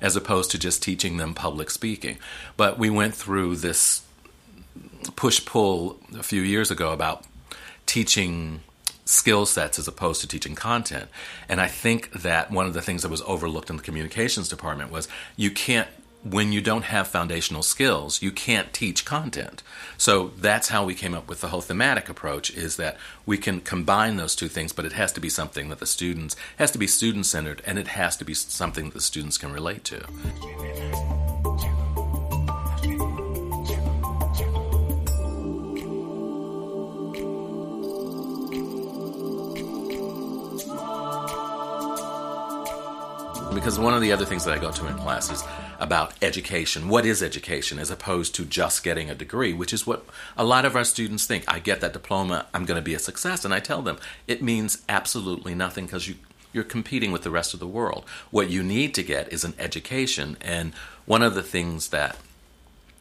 as 0.00 0.16
opposed 0.16 0.50
to 0.50 0.58
just 0.58 0.82
teaching 0.82 1.16
them 1.16 1.34
public 1.34 1.70
speaking. 1.70 2.18
But 2.56 2.78
we 2.78 2.90
went 2.90 3.14
through 3.14 3.56
this 3.56 4.02
push 5.16 5.44
pull 5.44 5.98
a 6.16 6.22
few 6.22 6.42
years 6.42 6.70
ago 6.70 6.92
about 6.92 7.24
teaching 7.86 8.60
skill 9.10 9.44
sets 9.44 9.78
as 9.78 9.88
opposed 9.88 10.20
to 10.20 10.28
teaching 10.28 10.54
content. 10.54 11.10
And 11.48 11.60
I 11.60 11.66
think 11.66 12.12
that 12.12 12.50
one 12.50 12.66
of 12.66 12.74
the 12.74 12.82
things 12.82 13.02
that 13.02 13.10
was 13.10 13.22
overlooked 13.22 13.70
in 13.70 13.76
the 13.76 13.82
communications 13.82 14.48
department 14.48 14.92
was 14.92 15.08
you 15.36 15.50
can't 15.50 15.88
when 16.22 16.52
you 16.52 16.60
don't 16.60 16.84
have 16.84 17.08
foundational 17.08 17.62
skills, 17.62 18.20
you 18.20 18.30
can't 18.30 18.74
teach 18.74 19.06
content. 19.06 19.62
So 19.96 20.32
that's 20.36 20.68
how 20.68 20.84
we 20.84 20.94
came 20.94 21.14
up 21.14 21.28
with 21.28 21.40
the 21.40 21.48
whole 21.48 21.62
thematic 21.62 22.10
approach 22.10 22.50
is 22.50 22.76
that 22.76 22.98
we 23.24 23.38
can 23.38 23.62
combine 23.62 24.16
those 24.16 24.36
two 24.36 24.48
things, 24.48 24.72
but 24.72 24.84
it 24.84 24.92
has 24.92 25.12
to 25.12 25.20
be 25.20 25.30
something 25.30 25.70
that 25.70 25.78
the 25.78 25.86
students 25.86 26.36
has 26.58 26.70
to 26.72 26.78
be 26.78 26.86
student 26.86 27.24
centered 27.24 27.62
and 27.64 27.78
it 27.78 27.88
has 27.88 28.18
to 28.18 28.24
be 28.24 28.34
something 28.34 28.86
that 28.86 28.94
the 28.94 29.00
students 29.00 29.38
can 29.38 29.50
relate 29.50 29.82
to. 29.84 31.39
Because 43.52 43.80
one 43.80 43.94
of 43.94 44.00
the 44.00 44.12
other 44.12 44.24
things 44.24 44.44
that 44.44 44.56
I 44.56 44.60
go 44.60 44.70
to 44.70 44.86
in 44.86 44.96
class 44.96 45.30
is 45.30 45.42
about 45.80 46.14
education. 46.22 46.88
What 46.88 47.04
is 47.04 47.20
education 47.20 47.80
as 47.80 47.90
opposed 47.90 48.34
to 48.36 48.44
just 48.44 48.84
getting 48.84 49.10
a 49.10 49.14
degree, 49.14 49.52
which 49.52 49.72
is 49.72 49.86
what 49.86 50.06
a 50.36 50.44
lot 50.44 50.64
of 50.64 50.76
our 50.76 50.84
students 50.84 51.26
think. 51.26 51.44
I 51.48 51.58
get 51.58 51.80
that 51.80 51.92
diploma, 51.92 52.46
I'm 52.54 52.64
going 52.64 52.76
to 52.78 52.82
be 52.82 52.94
a 52.94 52.98
success. 52.98 53.44
And 53.44 53.52
I 53.52 53.58
tell 53.58 53.82
them 53.82 53.98
it 54.28 54.40
means 54.40 54.82
absolutely 54.88 55.54
nothing 55.54 55.86
because 55.86 56.06
you, 56.06 56.14
you're 56.52 56.64
competing 56.64 57.10
with 57.10 57.22
the 57.22 57.30
rest 57.30 57.52
of 57.52 57.60
the 57.60 57.66
world. 57.66 58.04
What 58.30 58.50
you 58.50 58.62
need 58.62 58.94
to 58.94 59.02
get 59.02 59.32
is 59.32 59.42
an 59.42 59.54
education. 59.58 60.36
And 60.40 60.72
one 61.04 61.22
of 61.22 61.34
the 61.34 61.42
things 61.42 61.88
that 61.88 62.16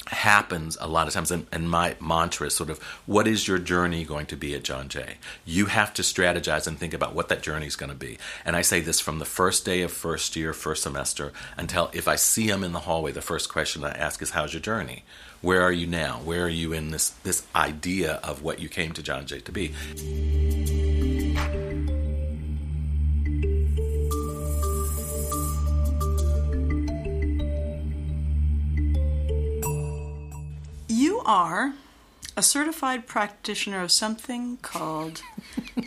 happens 0.09 0.77
a 0.81 0.87
lot 0.87 1.07
of 1.07 1.13
times 1.13 1.31
and, 1.31 1.45
and, 1.51 1.69
my 1.69 1.95
mantra 2.01 2.47
is 2.47 2.55
sort 2.55 2.69
of 2.71 2.81
what 3.05 3.27
is 3.27 3.47
your 3.47 3.59
journey 3.59 4.03
going 4.03 4.25
to 4.25 4.35
be 4.35 4.55
at 4.55 4.63
john 4.63 4.89
jay? 4.89 5.17
You 5.45 5.67
have 5.67 5.93
to 5.95 6.01
strategize 6.01 6.65
and 6.67 6.77
think 6.77 6.93
about 6.93 7.13
what 7.13 7.29
that 7.29 7.43
journey 7.43 7.67
is 7.67 7.75
going 7.75 7.91
to 7.91 7.95
be. 7.95 8.17
And 8.43 8.55
i 8.55 8.61
say 8.61 8.81
this 8.81 8.99
from 8.99 9.19
the 9.19 9.25
first 9.25 9.65
day 9.65 9.81
of 9.81 9.91
first 9.91 10.35
year 10.35 10.51
first 10.53 10.83
semester 10.83 11.31
until 11.57 11.91
if 11.93 12.07
i 12.07 12.15
see 12.15 12.47
them 12.47 12.63
in 12.63 12.71
the 12.71 12.79
hallway 12.79 13.11
the 13.11 13.21
first 13.21 13.49
question 13.49 13.83
i 13.83 13.91
ask 13.91 14.21
is 14.21 14.31
how's 14.31 14.53
your 14.53 14.61
journey? 14.61 15.03
Where 15.41 15.61
are 15.61 15.71
you 15.71 15.87
now? 15.87 16.19
Where 16.23 16.43
are 16.43 16.49
you 16.49 16.73
in 16.73 16.91
this 16.91 17.11
this 17.23 17.45
idea 17.55 18.19
of 18.23 18.41
what 18.41 18.59
you 18.59 18.67
came 18.67 18.93
to 18.93 19.03
john 19.03 19.25
jay 19.27 19.39
to 19.41 19.51
be 19.51 19.73
are 31.49 31.73
a 32.37 32.43
certified 32.43 33.07
practitioner 33.07 33.81
of 33.81 33.91
something 33.91 34.57
called 34.57 35.23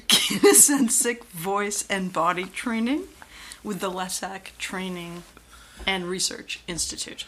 kinesthetic 0.09 1.25
voice 1.27 1.85
and 1.89 2.13
body 2.13 2.45
training 2.47 3.05
with 3.63 3.79
the 3.79 3.91
Lessac 3.91 4.57
Training 4.59 5.23
and 5.87 6.05
Research 6.05 6.61
Institute. 6.67 7.27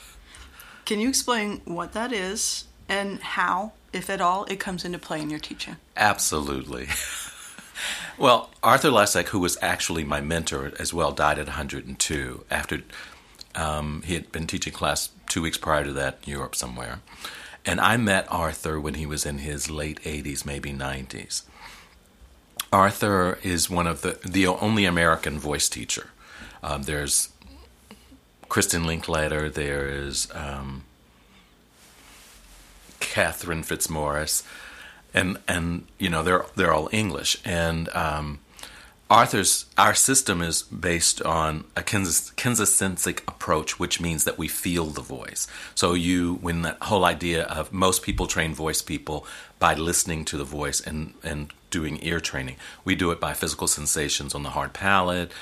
Can 0.85 0.99
you 0.99 1.09
explain 1.09 1.61
what 1.65 1.93
that 1.93 2.13
is 2.13 2.65
and 2.89 3.21
how, 3.21 3.73
if 3.93 4.11
at 4.11 4.21
all, 4.21 4.45
it 4.47 4.59
comes 4.59 4.85
into 4.85 4.99
play 4.99 5.23
in 5.23 5.31
your 5.31 5.39
teaching? 5.39 5.77
Absolutely. 5.97 6.89
well, 8.19 8.51
Arthur 8.65 8.91
Lessac, 8.91 9.29
who 9.29 9.39
was 9.39 9.57
actually 9.63 10.03
my 10.03 10.21
mentor 10.21 10.73
as 10.81 10.93
well, 10.93 11.13
died 11.13 11.39
at 11.39 11.47
102 11.47 12.45
after 12.51 12.83
um, 13.55 14.03
he 14.05 14.15
had 14.15 14.33
been 14.33 14.49
teaching 14.49 14.73
class 14.73 15.11
two 15.29 15.41
weeks 15.41 15.57
prior 15.57 15.85
to 15.85 15.93
that 15.93 16.19
in 16.25 16.33
Europe 16.33 16.57
somewhere. 16.57 16.99
And 17.67 17.81
I 17.81 17.97
met 17.97 18.27
Arthur 18.31 18.79
when 18.79 18.95
he 18.95 19.07
was 19.07 19.25
in 19.25 19.39
his 19.39 19.71
late 19.71 20.01
80s, 20.03 20.45
maybe 20.45 20.73
90s. 20.73 21.43
Arthur 22.73 23.39
is 23.43 23.71
one 23.71 23.87
of 23.87 24.03
the 24.03 24.19
the 24.25 24.49
only 24.49 24.85
American 24.85 25.39
voice 25.39 25.69
teacher. 25.69 26.11
Um, 26.63 26.83
there's 26.83 27.29
Kristin 28.49 28.85
Linklater. 28.85 29.49
There's 29.49 30.29
um, 30.35 30.85
Catherine 32.99 33.63
Fitzmaurice, 33.63 34.43
and 35.15 35.39
and 35.47 35.87
you 35.99 36.11
know 36.11 36.25
they're 36.25 36.47
they're 36.57 36.73
all 36.73 36.89
English. 36.91 37.37
And 37.45 37.89
um, 37.91 38.41
Arthur's 39.11 39.67
our 39.77 39.95
system 39.95 40.41
is 40.41 40.63
based 40.63 41.21
on 41.23 41.65
a 41.77 41.83
kinesthetic 41.83 43.19
approach, 43.29 43.79
which 43.79 44.01
means 44.01 44.25
that 44.25 44.39
we 44.39 44.49
feel 44.49 44.87
the 44.87 45.03
voice. 45.03 45.47
So 45.75 45.93
you, 45.93 46.37
when 46.37 46.63
that 46.63 46.79
whole 46.83 47.05
idea 47.05 47.45
of 47.45 47.73
most 47.73 48.03
people 48.03 48.27
train 48.27 48.55
voice 48.55 48.81
people 48.81 49.27
by 49.59 49.75
listening 49.75 50.25
to 50.27 50.39
the 50.39 50.45
voice 50.45 50.81
and 50.81 51.15
and 51.23 51.53
doing 51.71 51.99
ear 52.03 52.19
training, 52.19 52.57
we 52.85 52.95
do 52.95 53.11
it 53.11 53.21
by 53.21 53.35
physical 53.35 53.67
sensations 53.67 54.35
on 54.35 54.43
the 54.43 54.51
hard 54.51 54.73
palate. 54.73 55.33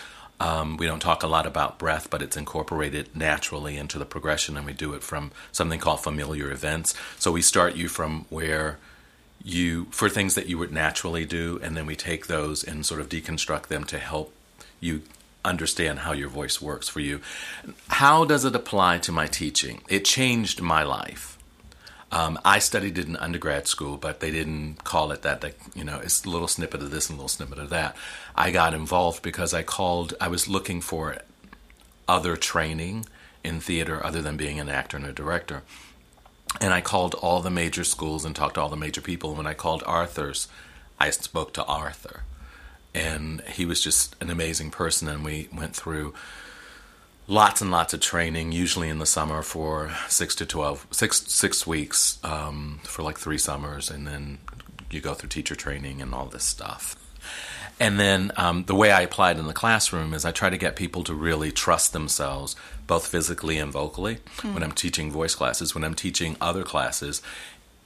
Um, 0.40 0.76
we 0.76 0.86
don't 0.86 0.98
talk 0.98 1.22
a 1.22 1.28
lot 1.28 1.46
about 1.46 1.78
breath, 1.78 2.10
but 2.10 2.20
it's 2.20 2.36
incorporated 2.36 3.14
naturally 3.14 3.76
into 3.76 3.96
the 3.96 4.04
progression, 4.04 4.56
and 4.56 4.66
we 4.66 4.72
do 4.72 4.92
it 4.94 5.04
from 5.04 5.30
something 5.52 5.78
called 5.78 6.00
familiar 6.00 6.50
events. 6.50 6.94
So 7.16 7.30
we 7.30 7.42
start 7.42 7.76
you 7.76 7.86
from 7.86 8.26
where 8.28 8.78
you 9.44 9.86
for 9.90 10.08
things 10.08 10.34
that 10.34 10.48
you 10.48 10.58
would 10.58 10.72
naturally 10.72 11.24
do, 11.24 11.58
and 11.62 11.76
then 11.76 11.86
we 11.86 11.96
take 11.96 12.26
those 12.26 12.62
and 12.62 12.86
sort 12.86 13.00
of 13.00 13.08
deconstruct 13.08 13.66
them 13.66 13.84
to 13.84 13.98
help 13.98 14.32
you 14.80 15.02
understand 15.44 16.00
how 16.00 16.12
your 16.12 16.28
voice 16.28 16.62
works 16.62 16.88
for 16.88 17.00
you. 17.00 17.20
How 17.88 18.24
does 18.24 18.44
it 18.44 18.54
apply 18.54 18.98
to 18.98 19.12
my 19.12 19.26
teaching? 19.26 19.82
It 19.88 20.04
changed 20.04 20.60
my 20.60 20.82
life. 20.82 21.38
Um, 22.12 22.38
I 22.44 22.58
studied 22.58 22.98
it 22.98 23.06
in 23.06 23.16
undergrad 23.16 23.66
school, 23.66 23.96
but 23.96 24.20
they 24.20 24.30
didn't 24.30 24.84
call 24.84 25.12
it 25.12 25.22
that. 25.22 25.40
They, 25.40 25.54
you 25.74 25.82
know, 25.82 25.98
it's 25.98 26.24
a 26.24 26.30
little 26.30 26.46
snippet 26.46 26.82
of 26.82 26.90
this 26.90 27.08
and 27.08 27.16
a 27.16 27.18
little 27.18 27.28
snippet 27.28 27.58
of 27.58 27.70
that. 27.70 27.96
I 28.36 28.50
got 28.50 28.74
involved 28.74 29.22
because 29.22 29.54
I 29.54 29.62
called. 29.62 30.14
I 30.20 30.28
was 30.28 30.46
looking 30.46 30.82
for 30.82 31.16
other 32.06 32.36
training 32.36 33.06
in 33.42 33.60
theater 33.60 34.04
other 34.04 34.20
than 34.20 34.36
being 34.36 34.60
an 34.60 34.68
actor 34.68 34.98
and 34.98 35.06
a 35.06 35.12
director. 35.12 35.62
And 36.60 36.72
I 36.72 36.80
called 36.80 37.14
all 37.14 37.40
the 37.40 37.50
major 37.50 37.84
schools 37.84 38.24
and 38.24 38.36
talked 38.36 38.54
to 38.54 38.60
all 38.60 38.68
the 38.68 38.76
major 38.76 39.00
people. 39.00 39.30
And 39.30 39.38
When 39.38 39.46
I 39.46 39.54
called 39.54 39.82
Arthur's, 39.86 40.48
I 41.00 41.10
spoke 41.10 41.52
to 41.54 41.64
Arthur. 41.64 42.22
And 42.94 43.40
he 43.42 43.64
was 43.64 43.80
just 43.80 44.14
an 44.20 44.30
amazing 44.30 44.70
person. 44.70 45.08
And 45.08 45.24
we 45.24 45.48
went 45.52 45.74
through 45.74 46.14
lots 47.26 47.60
and 47.60 47.70
lots 47.70 47.94
of 47.94 48.00
training, 48.00 48.52
usually 48.52 48.88
in 48.88 48.98
the 48.98 49.06
summer 49.06 49.42
for 49.42 49.92
six 50.08 50.34
to 50.36 50.46
12, 50.46 50.86
six, 50.90 51.22
six 51.32 51.66
weeks 51.66 52.18
um, 52.22 52.80
for 52.84 53.02
like 53.02 53.18
three 53.18 53.38
summers. 53.38 53.90
And 53.90 54.06
then 54.06 54.38
you 54.90 55.00
go 55.00 55.14
through 55.14 55.30
teacher 55.30 55.54
training 55.54 56.02
and 56.02 56.14
all 56.14 56.26
this 56.26 56.44
stuff. 56.44 56.96
And 57.82 57.98
then 57.98 58.30
um, 58.36 58.62
the 58.66 58.76
way 58.76 58.92
I 58.92 59.00
applied 59.00 59.40
in 59.40 59.48
the 59.48 59.52
classroom 59.52 60.14
is 60.14 60.24
I 60.24 60.30
try 60.30 60.50
to 60.50 60.56
get 60.56 60.76
people 60.76 61.02
to 61.02 61.12
really 61.12 61.50
trust 61.50 61.92
themselves, 61.92 62.54
both 62.86 63.08
physically 63.08 63.58
and 63.58 63.72
vocally, 63.72 64.18
mm. 64.36 64.54
when 64.54 64.62
I'm 64.62 64.70
teaching 64.70 65.10
voice 65.10 65.34
classes. 65.34 65.74
When 65.74 65.82
I'm 65.82 65.96
teaching 65.96 66.36
other 66.40 66.62
classes, 66.62 67.22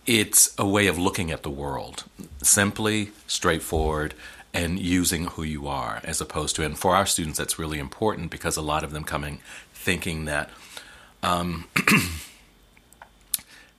it's 0.05 0.55
a 0.59 0.67
way 0.69 0.87
of 0.87 0.99
looking 0.99 1.31
at 1.31 1.45
the 1.45 1.51
world 1.51 2.05
simply, 2.43 3.13
straightforward, 3.27 4.13
and 4.53 4.79
using 4.79 5.29
who 5.29 5.43
you 5.43 5.67
are 5.67 6.03
as 6.05 6.21
opposed 6.21 6.57
to. 6.57 6.63
And 6.63 6.79
for 6.79 6.95
our 6.95 7.07
students, 7.07 7.39
that's 7.39 7.59
really 7.59 7.79
important 7.79 8.31
because 8.31 8.59
a 8.59 8.63
lot 8.63 8.85
of 8.85 8.93
them 8.93 9.03
coming 9.03 9.41
thinking 9.73 10.27
that. 10.27 10.51
Um, 11.23 11.69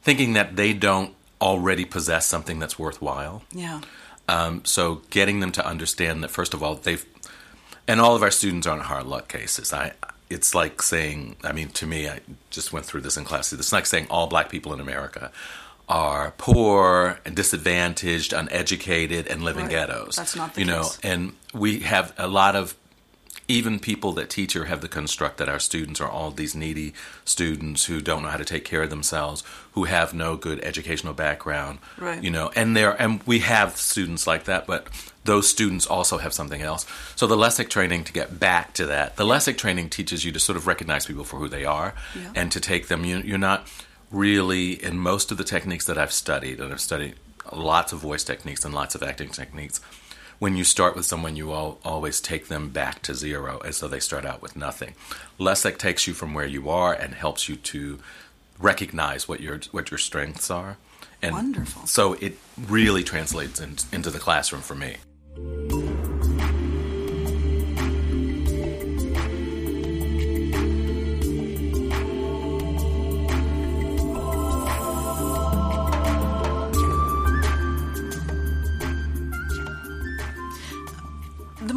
thinking 0.02 0.34
that 0.34 0.56
they 0.56 0.74
don't 0.74 1.14
already 1.40 1.86
possess 1.86 2.26
something 2.26 2.58
that's 2.58 2.80
worthwhile. 2.80 3.44
Yeah. 3.52 3.82
Um, 4.28 4.66
so 4.66 5.02
getting 5.10 5.40
them 5.40 5.52
to 5.54 5.66
understand 5.66 6.24
that 6.24 6.32
first 6.32 6.54
of 6.54 6.62
all 6.62 6.76
they've 6.76 7.06
and 7.88 8.02
all 8.02 8.16
of 8.16 8.22
our 8.22 8.32
students 8.32 8.68
aren't 8.68 8.84
hard 8.84 9.06
luck 9.06 9.28
cases. 9.28 9.72
I 9.72 9.94
it's 10.30 10.54
like 10.54 10.82
saying 10.82 11.38
I 11.44 11.52
mean 11.52 11.70
to 11.70 11.86
me 11.86 12.10
I 12.10 12.20
just 12.50 12.74
went 12.74 12.86
through 12.86 13.02
this 13.02 13.18
in 13.18 13.24
class. 13.24 13.54
It's 13.54 13.72
like 13.72 13.86
saying 13.86 14.08
all 14.10 14.28
black 14.28 14.50
people 14.50 14.74
in 14.74 14.80
America 14.80 15.32
are 15.90 16.34
poor 16.38 17.20
and 17.26 17.36
disadvantaged, 17.36 18.34
uneducated, 18.34 19.28
and 19.28 19.44
live 19.44 19.56
right. 19.56 19.66
in 19.66 19.72
ghettos. 19.72 20.18
That's 20.18 20.36
not 20.36 20.54
the 20.54 20.62
you 20.62 20.68
case. 20.68 21.04
know, 21.04 21.10
and 21.10 21.34
we 21.54 21.80
have 21.80 22.14
a 22.18 22.28
lot 22.28 22.58
of 22.58 22.76
even 23.48 23.80
people 23.80 24.12
that 24.14 24.30
teach 24.30 24.54
here 24.54 24.66
have 24.66 24.82
the 24.82 24.88
construct 24.88 25.38
that 25.38 25.48
our 25.48 25.60
students 25.60 26.02
are 26.02 26.10
all 26.10 26.32
these 26.32 26.54
needy 26.54 26.94
students 27.24 27.86
who 27.86 28.02
don't 28.02 28.24
know 28.24 28.30
how 28.30 28.38
to 28.38 28.46
take 28.46 28.66
care 28.66 28.84
of 28.84 28.90
themselves, 28.90 29.44
who 29.72 29.86
have 29.86 30.14
no 30.14 30.36
good 30.36 30.60
educational 30.64 31.14
background, 31.14 31.80
right. 31.98 32.22
you 32.22 32.30
know, 32.30 32.52
and 32.56 32.76
there 32.76 33.00
and 33.02 33.24
we 33.24 33.40
have 33.40 33.78
students 33.78 34.28
like 34.28 34.44
that, 34.46 34.68
but 34.68 34.88
those 35.24 35.50
students 35.50 35.86
also 35.86 36.18
have 36.18 36.34
something 36.34 36.62
else. 36.62 36.86
So 37.16 37.26
the 37.28 37.38
LESSAC 37.38 37.70
training 37.70 38.04
to 38.06 38.14
get 38.14 38.40
back 38.40 38.74
to 38.74 38.86
that, 38.88 39.16
the 39.16 39.26
LESSAC 39.26 39.58
training 39.58 39.90
teaches 39.90 40.26
you 40.26 40.32
to 40.34 40.40
sort 40.40 40.58
of 40.58 40.68
recognize 40.68 41.06
people 41.06 41.24
for 41.24 41.38
who 41.38 41.48
they 41.48 41.66
are 41.66 41.94
yeah. 42.16 42.32
and 42.36 42.52
to 42.52 42.60
take 42.60 42.88
them. 42.88 43.06
You, 43.06 43.20
you're 43.20 43.38
not 43.38 43.68
really 44.12 44.72
in 44.72 44.98
most 44.98 45.32
of 45.32 45.38
the 45.38 45.44
techniques 45.44 45.86
that 45.86 45.98
I've 45.98 46.14
studied, 46.14 46.60
and 46.60 46.74
I've 46.74 46.82
studied 46.82 47.16
lots 47.54 47.94
of 47.94 48.00
voice 48.00 48.26
techniques 48.26 48.66
and 48.66 48.74
lots 48.74 48.94
of 48.94 49.04
acting 49.04 49.30
techniques 49.30 49.80
when 50.40 50.56
you 50.56 50.64
start 50.64 50.96
with 50.96 51.06
someone, 51.06 51.36
you 51.36 51.52
all, 51.52 51.80
always 51.84 52.22
take 52.22 52.48
them 52.48 52.70
back 52.70 53.02
to 53.04 53.16
zero 53.16 53.60
as 53.66 53.80
though 53.80 53.88
they 53.88 54.00
start 54.00 54.26
out 54.26 54.42
with 54.42 54.56
nothing. 54.56 54.94
LESSAC 55.40 55.78
takes 55.78 56.08
you 56.08 56.14
from 56.14 56.34
where 56.34 56.46
you 56.46 56.70
are 56.70 56.94
and 56.94 57.14
helps 57.14 57.50
you 57.50 57.56
to 57.56 58.00
recognize 58.60 59.28
what 59.28 59.40
your 59.40 59.60
what 59.72 59.92
your 59.92 59.98
strengths 59.98 60.50
are. 60.50 60.78
And 61.22 61.34
Wonderful. 61.34 61.88
So 61.88 62.14
it 62.14 62.38
really 62.68 63.04
translates 63.04 63.60
in, 63.60 63.78
into 63.92 64.10
the 64.12 64.20
classroom 64.20 64.62
for 64.62 64.76
me. 64.76 64.98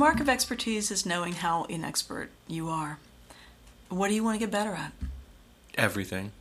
Mark 0.01 0.19
of 0.19 0.31
expertise 0.31 0.91
is 0.91 1.05
knowing 1.05 1.35
how 1.35 1.65
inexpert 1.65 2.29
you 2.49 2.71
are. 2.71 2.99
What 3.91 4.09
do 4.09 4.15
you 4.15 4.25
want 4.25 4.37
to 4.37 4.39
get 4.41 4.51
better 4.51 4.73
at? 4.73 4.93
Everything. 5.75 6.33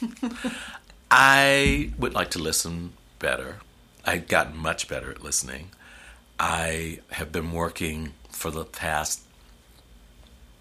I 1.10 1.90
would 1.98 2.14
like 2.14 2.30
to 2.30 2.38
listen 2.38 2.92
better. 3.18 3.56
I've 4.04 4.28
gotten 4.28 4.56
much 4.56 4.86
better 4.86 5.10
at 5.10 5.24
listening. 5.24 5.70
I 6.38 7.00
have 7.10 7.32
been 7.32 7.50
working 7.50 8.12
for 8.30 8.52
the 8.52 8.64
past 8.64 9.22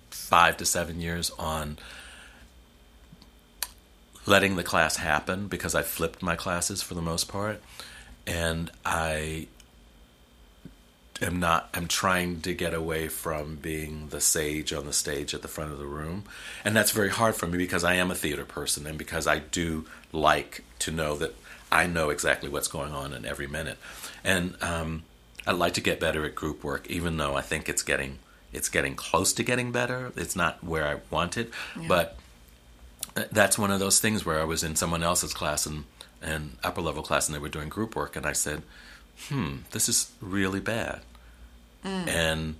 five 0.09 0.57
to 0.57 0.65
seven 0.65 1.01
years 1.01 1.29
on 1.37 1.77
letting 4.25 4.55
the 4.55 4.63
class 4.63 4.95
happen 4.95 5.47
because 5.47 5.75
I 5.75 5.83
flipped 5.83 6.23
my 6.23 6.35
classes 6.35 6.81
for 6.81 6.95
the 6.95 7.01
most 7.01 7.27
part. 7.27 7.61
And 8.25 8.71
I 8.83 9.45
am 11.21 11.39
not 11.39 11.69
I'm 11.73 11.87
trying 11.87 12.41
to 12.41 12.53
get 12.53 12.73
away 12.73 13.07
from 13.07 13.55
being 13.55 14.07
the 14.09 14.21
sage 14.21 14.73
on 14.73 14.85
the 14.85 14.93
stage 14.93 15.33
at 15.33 15.41
the 15.41 15.47
front 15.47 15.71
of 15.71 15.77
the 15.77 15.85
room. 15.85 16.23
And 16.65 16.75
that's 16.75 16.91
very 16.91 17.09
hard 17.09 17.35
for 17.35 17.47
me 17.47 17.57
because 17.57 17.83
I 17.83 17.95
am 17.95 18.11
a 18.11 18.15
theater 18.15 18.45
person 18.45 18.87
and 18.87 18.97
because 18.97 19.27
I 19.27 19.39
do 19.39 19.85
like 20.11 20.63
to 20.79 20.91
know 20.91 21.15
that 21.17 21.35
I 21.71 21.87
know 21.87 22.09
exactly 22.09 22.49
what's 22.49 22.67
going 22.67 22.91
on 22.91 23.13
in 23.13 23.25
every 23.25 23.47
minute. 23.47 23.77
And 24.23 24.55
um, 24.61 25.03
I'd 25.47 25.55
like 25.55 25.73
to 25.75 25.81
get 25.81 25.99
better 25.99 26.25
at 26.25 26.35
group 26.35 26.63
work, 26.63 26.87
even 26.89 27.17
though 27.17 27.35
I 27.35 27.41
think 27.41 27.69
it's 27.69 27.83
getting 27.83 28.19
it's 28.53 28.67
getting 28.67 28.95
close 28.95 29.31
to 29.33 29.43
getting 29.43 29.71
better. 29.71 30.11
It's 30.17 30.35
not 30.35 30.63
where 30.63 30.85
I 30.85 30.97
want 31.09 31.37
it, 31.37 31.51
yeah. 31.79 31.87
but 31.87 32.17
uh, 33.15 33.23
that's 33.31 33.57
one 33.57 33.71
of 33.71 33.79
those 33.79 33.99
things 33.99 34.25
where 34.25 34.41
I 34.41 34.43
was 34.43 34.63
in 34.63 34.75
someone 34.75 35.03
else's 35.03 35.33
class 35.33 35.65
and 35.65 35.85
an 36.21 36.57
upper 36.63 36.81
level 36.81 37.01
class, 37.01 37.27
and 37.27 37.35
they 37.35 37.39
were 37.39 37.49
doing 37.49 37.69
group 37.69 37.95
work, 37.95 38.15
and 38.15 38.25
I 38.25 38.33
said, 38.33 38.63
"Hmm, 39.29 39.59
this 39.71 39.87
is 39.87 40.11
really 40.19 40.59
bad." 40.59 41.01
Mm. 41.83 42.07
And 42.07 42.55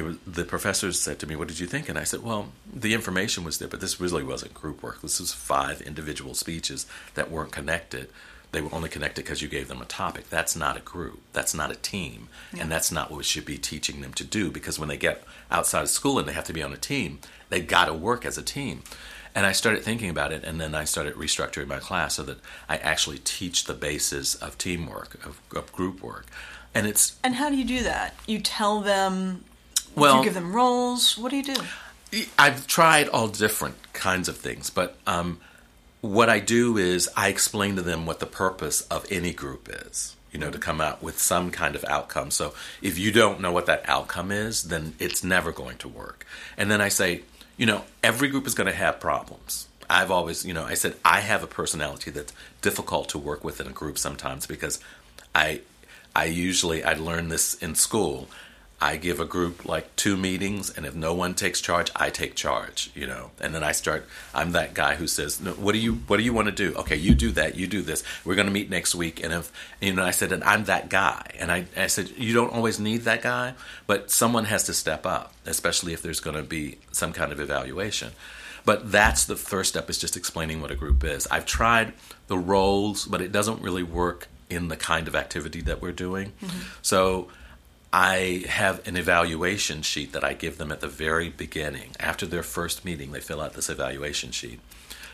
were, 0.00 0.16
the 0.26 0.44
professors 0.44 0.98
said 0.98 1.18
to 1.18 1.26
me, 1.26 1.36
"What 1.36 1.48
did 1.48 1.58
you 1.58 1.66
think?" 1.66 1.88
And 1.88 1.98
I 1.98 2.04
said, 2.04 2.22
"Well, 2.22 2.48
the 2.72 2.94
information 2.94 3.44
was 3.44 3.58
there, 3.58 3.68
but 3.68 3.80
this 3.80 4.00
really 4.00 4.22
wasn't 4.22 4.54
group 4.54 4.82
work. 4.82 5.02
This 5.02 5.20
was 5.20 5.32
five 5.32 5.82
individual 5.82 6.34
speeches 6.34 6.86
that 7.14 7.30
weren't 7.30 7.52
connected. 7.52 8.08
They 8.52 8.60
were 8.60 8.74
only 8.74 8.88
connected 8.88 9.24
because 9.24 9.40
you 9.40 9.48
gave 9.48 9.68
them 9.68 9.80
a 9.80 9.86
topic. 9.86 10.28
That's 10.28 10.54
not 10.54 10.76
a 10.76 10.80
group. 10.80 11.20
That's 11.32 11.54
not 11.54 11.70
a 11.70 11.74
team, 11.76 12.28
yeah. 12.52 12.62
and 12.62 12.72
that's 12.72 12.92
not 12.92 13.10
what 13.10 13.18
we 13.18 13.24
should 13.24 13.46
be 13.46 13.58
teaching 13.58 14.00
them 14.00 14.12
to 14.14 14.24
do. 14.24 14.50
Because 14.50 14.78
when 14.78 14.88
they 14.88 14.98
get 14.98 15.24
outside 15.50 15.82
of 15.82 15.88
school 15.88 16.18
and 16.18 16.28
they 16.28 16.32
have 16.32 16.44
to 16.44 16.52
be 16.52 16.62
on 16.62 16.72
a 16.72 16.78
team, 16.78 17.18
they 17.48 17.60
got 17.60 17.86
to 17.86 17.94
work 17.94 18.24
as 18.24 18.38
a 18.38 18.42
team." 18.42 18.82
And 19.34 19.46
I 19.46 19.52
started 19.52 19.82
thinking 19.82 20.10
about 20.10 20.30
it, 20.32 20.44
and 20.44 20.60
then 20.60 20.74
I 20.74 20.84
started 20.84 21.14
restructuring 21.14 21.66
my 21.66 21.78
class 21.78 22.16
so 22.16 22.22
that 22.24 22.38
I 22.68 22.76
actually 22.76 23.18
teach 23.18 23.64
the 23.64 23.72
basis 23.72 24.34
of 24.34 24.58
teamwork, 24.58 25.14
of, 25.24 25.40
of 25.56 25.72
group 25.72 26.02
work. 26.02 26.26
And 26.74 26.86
it's 26.86 27.16
and 27.22 27.34
how 27.34 27.50
do 27.50 27.56
you 27.56 27.64
do 27.64 27.82
that? 27.82 28.14
You 28.26 28.38
tell 28.38 28.80
them 28.80 29.44
well, 29.94 30.14
do 30.14 30.18
you 30.18 30.24
give 30.24 30.34
them 30.34 30.54
roles? 30.54 31.18
What 31.18 31.30
do 31.30 31.36
you 31.36 31.44
do? 31.44 31.56
I've 32.38 32.66
tried 32.66 33.08
all 33.08 33.28
different 33.28 33.92
kinds 33.92 34.28
of 34.28 34.36
things, 34.36 34.70
but 34.70 34.98
um, 35.06 35.40
what 36.02 36.28
I 36.28 36.40
do 36.40 36.76
is 36.76 37.08
I 37.16 37.28
explain 37.28 37.76
to 37.76 37.82
them 37.82 38.04
what 38.06 38.20
the 38.20 38.26
purpose 38.26 38.82
of 38.82 39.06
any 39.10 39.32
group 39.32 39.68
is. 39.86 40.16
You 40.30 40.38
know, 40.38 40.50
to 40.50 40.58
come 40.58 40.80
out 40.80 41.02
with 41.02 41.18
some 41.18 41.50
kind 41.50 41.76
of 41.76 41.84
outcome. 41.84 42.30
So 42.30 42.54
if 42.80 42.98
you 42.98 43.12
don't 43.12 43.38
know 43.40 43.52
what 43.52 43.66
that 43.66 43.86
outcome 43.86 44.32
is, 44.32 44.62
then 44.62 44.94
it's 44.98 45.22
never 45.22 45.52
going 45.52 45.76
to 45.76 45.88
work. 45.88 46.24
And 46.56 46.70
then 46.70 46.80
I 46.80 46.88
say, 46.88 47.20
you 47.58 47.66
know, 47.66 47.84
every 48.02 48.28
group 48.28 48.46
is 48.46 48.54
going 48.54 48.66
to 48.66 48.72
have 48.72 48.98
problems. 48.98 49.68
I've 49.90 50.10
always, 50.10 50.46
you 50.46 50.54
know, 50.54 50.64
I 50.64 50.72
said 50.72 50.94
I 51.04 51.20
have 51.20 51.42
a 51.42 51.46
personality 51.46 52.10
that's 52.10 52.32
difficult 52.62 53.10
to 53.10 53.18
work 53.18 53.44
with 53.44 53.60
in 53.60 53.66
a 53.66 53.72
group 53.72 53.98
sometimes 53.98 54.46
because 54.46 54.80
I 55.34 55.60
I 56.14 56.26
usually 56.26 56.84
I 56.84 56.94
learned 56.94 57.30
this 57.30 57.54
in 57.54 57.74
school. 57.74 58.28
I 58.82 58.96
give 58.96 59.20
a 59.20 59.24
group 59.24 59.64
like 59.64 59.94
two 59.94 60.16
meetings, 60.16 60.68
and 60.68 60.84
if 60.84 60.92
no 60.92 61.14
one 61.14 61.34
takes 61.34 61.60
charge, 61.60 61.92
I 61.94 62.10
take 62.10 62.34
charge. 62.34 62.90
You 62.96 63.06
know, 63.06 63.30
and 63.40 63.54
then 63.54 63.62
I 63.62 63.70
start. 63.70 64.08
I'm 64.34 64.52
that 64.52 64.74
guy 64.74 64.96
who 64.96 65.06
says, 65.06 65.40
no, 65.40 65.52
"What 65.52 65.72
do 65.72 65.78
you 65.78 65.94
What 66.08 66.16
do 66.16 66.24
you 66.24 66.32
want 66.32 66.48
to 66.48 66.52
do? 66.52 66.74
Okay, 66.76 66.96
you 66.96 67.14
do 67.14 67.30
that. 67.32 67.54
You 67.54 67.68
do 67.68 67.82
this. 67.82 68.02
We're 68.24 68.34
going 68.34 68.48
to 68.48 68.52
meet 68.52 68.70
next 68.70 68.96
week." 68.96 69.22
And 69.22 69.32
if 69.32 69.52
you 69.80 69.94
know, 69.94 70.04
I 70.04 70.10
said, 70.10 70.32
and 70.32 70.42
I'm 70.42 70.64
that 70.64 70.88
guy, 70.88 71.30
and 71.38 71.52
I, 71.52 71.66
I 71.76 71.86
said, 71.86 72.10
you 72.16 72.34
don't 72.34 72.52
always 72.52 72.80
need 72.80 73.02
that 73.02 73.22
guy, 73.22 73.54
but 73.86 74.10
someone 74.10 74.46
has 74.46 74.64
to 74.64 74.74
step 74.74 75.06
up, 75.06 75.32
especially 75.46 75.92
if 75.92 76.02
there's 76.02 76.20
going 76.20 76.36
to 76.36 76.42
be 76.42 76.78
some 76.90 77.12
kind 77.12 77.30
of 77.30 77.38
evaluation. 77.38 78.10
But 78.64 78.90
that's 78.90 79.24
the 79.24 79.36
first 79.36 79.70
step 79.70 79.90
is 79.90 79.98
just 79.98 80.16
explaining 80.16 80.60
what 80.60 80.70
a 80.70 80.76
group 80.76 81.04
is. 81.04 81.26
I've 81.28 81.46
tried 81.46 81.94
the 82.26 82.38
roles, 82.38 83.06
but 83.06 83.20
it 83.20 83.32
doesn't 83.32 83.60
really 83.60 83.82
work 83.82 84.28
in 84.54 84.68
the 84.68 84.76
kind 84.76 85.08
of 85.08 85.14
activity 85.14 85.60
that 85.62 85.80
we're 85.80 85.92
doing. 85.92 86.32
Mm-hmm. 86.42 86.58
So 86.82 87.28
I 87.92 88.44
have 88.48 88.86
an 88.86 88.96
evaluation 88.96 89.82
sheet 89.82 90.12
that 90.12 90.24
I 90.24 90.32
give 90.32 90.58
them 90.58 90.72
at 90.72 90.80
the 90.80 90.88
very 90.88 91.28
beginning. 91.28 91.90
After 92.00 92.26
their 92.26 92.42
first 92.42 92.84
meeting, 92.84 93.12
they 93.12 93.20
fill 93.20 93.40
out 93.40 93.52
this 93.54 93.68
evaluation 93.68 94.30
sheet 94.30 94.60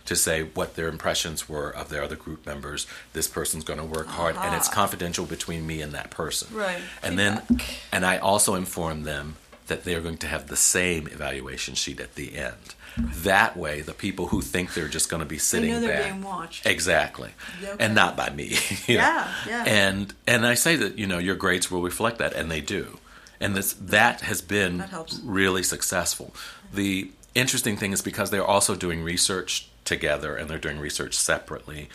to 0.04 0.16
say 0.16 0.42
what 0.42 0.74
their 0.74 0.88
impressions 0.88 1.48
were 1.48 1.68
of 1.68 1.90
their 1.90 2.02
other 2.02 2.16
group 2.16 2.46
members. 2.46 2.86
This 3.12 3.28
person's 3.28 3.64
going 3.64 3.78
to 3.78 3.84
work 3.84 4.06
hard, 4.06 4.36
uh-huh. 4.36 4.46
and 4.46 4.56
it's 4.56 4.68
confidential 4.68 5.26
between 5.26 5.66
me 5.66 5.82
and 5.82 5.92
that 5.92 6.10
person. 6.10 6.48
Right. 6.56 6.80
And 7.02 7.18
Feedback. 7.18 7.48
then, 7.48 7.60
and 7.92 8.06
I 8.06 8.18
also 8.18 8.54
inform 8.54 9.02
them 9.02 9.36
that 9.68 9.84
they're 9.84 10.00
going 10.00 10.18
to 10.18 10.26
have 10.26 10.48
the 10.48 10.56
same 10.56 11.06
evaluation 11.06 11.74
sheet 11.74 12.00
at 12.00 12.14
the 12.14 12.36
end. 12.36 12.74
That 12.96 13.56
way, 13.56 13.80
the 13.80 13.92
people 13.92 14.26
who 14.26 14.40
think 14.40 14.74
they're 14.74 14.88
just 14.88 15.08
going 15.08 15.22
to 15.22 15.28
be 15.28 15.38
sitting 15.38 15.80
they 15.80 15.86
back, 15.86 16.04
being 16.04 16.22
watched. 16.22 16.66
exactly, 16.66 17.30
okay. 17.62 17.76
and 17.78 17.94
not 17.94 18.16
by 18.16 18.30
me. 18.30 18.56
yeah, 18.88 19.32
yeah. 19.46 19.64
And 19.66 20.12
and 20.26 20.44
I 20.44 20.54
say 20.54 20.74
that 20.74 20.98
you 20.98 21.06
know 21.06 21.18
your 21.18 21.36
grades 21.36 21.70
will 21.70 21.82
reflect 21.82 22.18
that, 22.18 22.32
and 22.32 22.50
they 22.50 22.60
do, 22.60 22.98
and 23.40 23.54
this 23.54 23.74
that 23.74 24.22
has 24.22 24.42
been 24.42 24.78
that 24.78 25.14
really 25.22 25.62
successful. 25.62 26.34
The 26.74 27.12
interesting 27.36 27.76
thing 27.76 27.92
is 27.92 28.02
because 28.02 28.30
they're 28.30 28.44
also 28.44 28.74
doing 28.74 29.04
research 29.04 29.68
together 29.84 30.36
and 30.36 30.50
they're 30.50 30.58
doing 30.58 30.78
research 30.78 31.14
separately. 31.14 31.88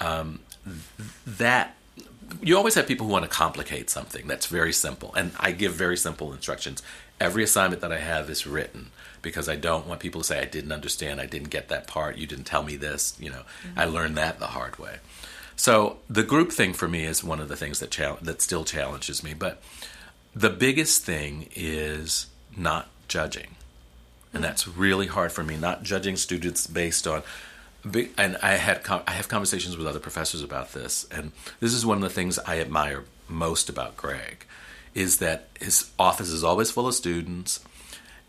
Um, 0.00 0.40
that 1.26 1.74
you 2.42 2.56
always 2.56 2.74
have 2.74 2.86
people 2.86 3.06
who 3.06 3.12
want 3.12 3.24
to 3.24 3.30
complicate 3.30 3.90
something 3.90 4.26
that's 4.26 4.46
very 4.46 4.72
simple, 4.72 5.14
and 5.14 5.32
I 5.38 5.52
give 5.52 5.74
very 5.74 5.96
simple 5.96 6.32
instructions. 6.32 6.82
Every 7.20 7.44
assignment 7.44 7.80
that 7.82 7.92
I 7.92 7.98
have 7.98 8.28
is 8.28 8.46
written 8.46 8.90
because 9.22 9.48
I 9.48 9.56
don't 9.56 9.86
want 9.86 10.00
people 10.00 10.20
to 10.20 10.26
say 10.26 10.40
I 10.40 10.44
didn't 10.44 10.72
understand, 10.72 11.20
I 11.20 11.26
didn't 11.26 11.50
get 11.50 11.68
that 11.68 11.86
part, 11.86 12.18
you 12.18 12.26
didn't 12.26 12.44
tell 12.44 12.62
me 12.62 12.76
this. 12.76 13.16
You 13.18 13.30
know, 13.30 13.42
mm-hmm. 13.66 13.78
I 13.78 13.86
learned 13.86 14.16
that 14.16 14.38
the 14.38 14.48
hard 14.48 14.78
way. 14.78 14.98
So 15.56 15.98
the 16.08 16.22
group 16.22 16.52
thing 16.52 16.72
for 16.72 16.88
me 16.88 17.04
is 17.04 17.24
one 17.24 17.40
of 17.40 17.48
the 17.48 17.56
things 17.56 17.80
that 17.80 17.90
chal- 17.90 18.18
that 18.22 18.42
still 18.42 18.64
challenges 18.64 19.24
me. 19.24 19.34
But 19.34 19.62
the 20.34 20.50
biggest 20.50 21.04
thing 21.04 21.48
is 21.54 22.26
not 22.56 22.88
judging, 23.08 23.56
and 24.32 24.34
mm-hmm. 24.34 24.42
that's 24.42 24.68
really 24.68 25.06
hard 25.06 25.32
for 25.32 25.42
me. 25.42 25.56
Not 25.56 25.82
judging 25.82 26.16
students 26.16 26.66
based 26.66 27.06
on. 27.06 27.22
And 28.16 28.38
I 28.42 28.52
had 28.52 28.80
I 29.06 29.12
have 29.12 29.28
conversations 29.28 29.76
with 29.76 29.86
other 29.86 30.00
professors 30.00 30.42
about 30.42 30.72
this, 30.72 31.06
and 31.10 31.32
this 31.60 31.74
is 31.74 31.84
one 31.84 31.98
of 31.98 32.02
the 32.02 32.08
things 32.08 32.38
I 32.40 32.58
admire 32.58 33.04
most 33.28 33.68
about 33.68 33.96
Greg, 33.96 34.46
is 34.94 35.18
that 35.18 35.48
his 35.60 35.90
office 35.98 36.30
is 36.30 36.44
always 36.44 36.70
full 36.70 36.86
of 36.86 36.94
students 36.94 37.60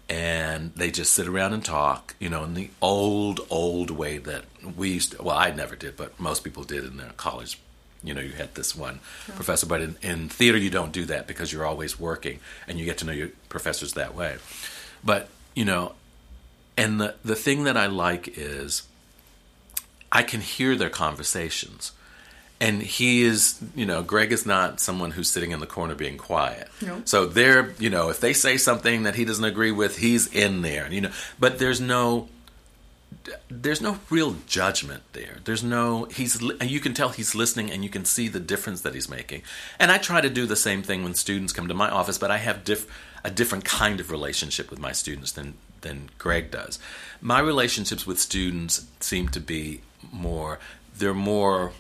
and 0.10 0.74
they 0.76 0.92
just 0.92 1.14
sit 1.14 1.28
around 1.28 1.54
and 1.54 1.64
talk, 1.64 2.16
you 2.20 2.30
know, 2.30 2.44
in 2.44 2.54
the 2.54 2.70
old, 2.82 3.42
old 3.50 3.90
way 3.90 4.18
that 4.18 4.46
we 4.76 4.92
used 4.92 5.14
to, 5.14 5.24
well, 5.24 5.38
I 5.38 5.52
never 5.52 5.76
did, 5.76 5.96
but 5.96 6.20
most 6.20 6.44
people 6.44 6.64
did 6.64 6.84
in 6.84 6.98
their 6.98 7.10
college. 7.18 7.60
You 8.04 8.14
know, 8.14 8.22
you 8.22 8.34
had 8.34 8.54
this 8.54 8.76
one 8.76 9.00
professor, 9.36 9.66
but 9.66 9.82
in, 9.82 9.96
in 10.04 10.30
theater, 10.30 10.60
you 10.60 10.70
don't 10.70 10.92
do 10.92 11.06
that 11.06 11.26
because 11.26 11.52
you're 11.52 11.66
always 11.66 12.00
working 12.00 12.40
and 12.68 12.78
you 12.78 12.86
get 12.86 13.00
to 13.00 13.06
know 13.06 13.14
your 13.14 13.30
professors 13.50 13.94
that 13.94 14.14
way. 14.14 14.36
But, 15.04 15.30
you 15.56 15.66
know, 15.66 15.94
and 16.78 17.02
the, 17.02 17.16
the 17.24 17.36
thing 17.36 17.64
that 17.64 17.78
I 17.78 17.88
like 17.88 18.38
is 18.38 18.84
I 20.12 20.22
can 20.22 20.42
hear 20.42 20.76
their 20.76 20.90
conversations 20.90 21.94
and 22.66 22.82
he 22.82 23.22
is 23.22 23.62
you 23.76 23.86
know 23.86 24.02
greg 24.02 24.32
is 24.32 24.46
not 24.46 24.80
someone 24.80 25.12
who's 25.12 25.30
sitting 25.30 25.52
in 25.52 25.60
the 25.60 25.68
corner 25.68 25.94
being 25.94 26.18
quiet. 26.18 26.68
No. 26.82 27.02
so 27.06 27.26
they're 27.26 27.74
you 27.80 27.90
know 27.90 28.10
if 28.10 28.20
they 28.20 28.34
say 28.34 28.58
something 28.58 29.04
that 29.04 29.16
he 29.16 29.24
doesn't 29.24 29.46
agree 29.46 29.72
with 29.72 29.98
he's 29.98 30.28
in 30.34 30.62
there 30.64 30.92
you 30.92 31.02
know. 31.02 31.12
But 31.40 31.60
there's 31.60 31.80
no 31.80 32.28
there's 33.50 33.82
no 33.82 34.00
real 34.10 34.36
judgment 34.48 35.04
there. 35.14 35.38
There's 35.46 35.64
no 35.64 36.06
he's 36.06 36.42
you 36.62 36.80
can 36.80 36.94
tell 36.94 37.10
he's 37.10 37.36
listening 37.36 37.72
and 37.72 37.84
you 37.84 37.90
can 37.90 38.04
see 38.04 38.28
the 38.28 38.40
difference 38.40 38.82
that 38.82 38.96
he's 38.96 39.10
making. 39.10 39.44
And 39.80 39.92
i 39.92 39.98
try 40.00 40.20
to 40.22 40.30
do 40.30 40.46
the 40.48 40.56
same 40.56 40.82
thing 40.82 41.04
when 41.04 41.14
students 41.14 41.54
come 41.54 41.68
to 41.68 41.74
my 41.74 41.90
office 41.90 42.18
but 42.18 42.32
i 42.32 42.38
have 42.38 42.64
diff, 42.64 42.88
a 43.24 43.30
different 43.30 43.64
kind 43.64 44.00
of 44.00 44.10
relationship 44.10 44.70
with 44.72 44.80
my 44.80 44.92
students 44.92 45.32
than 45.32 45.54
than 45.82 46.10
greg 46.18 46.50
does. 46.50 46.80
My 47.22 47.40
relationships 47.40 48.08
with 48.08 48.20
students 48.20 48.88
seem 49.00 49.30
to 49.30 49.40
be 49.40 49.82
more 50.12 50.60
they're 50.98 51.14
more 51.14 51.72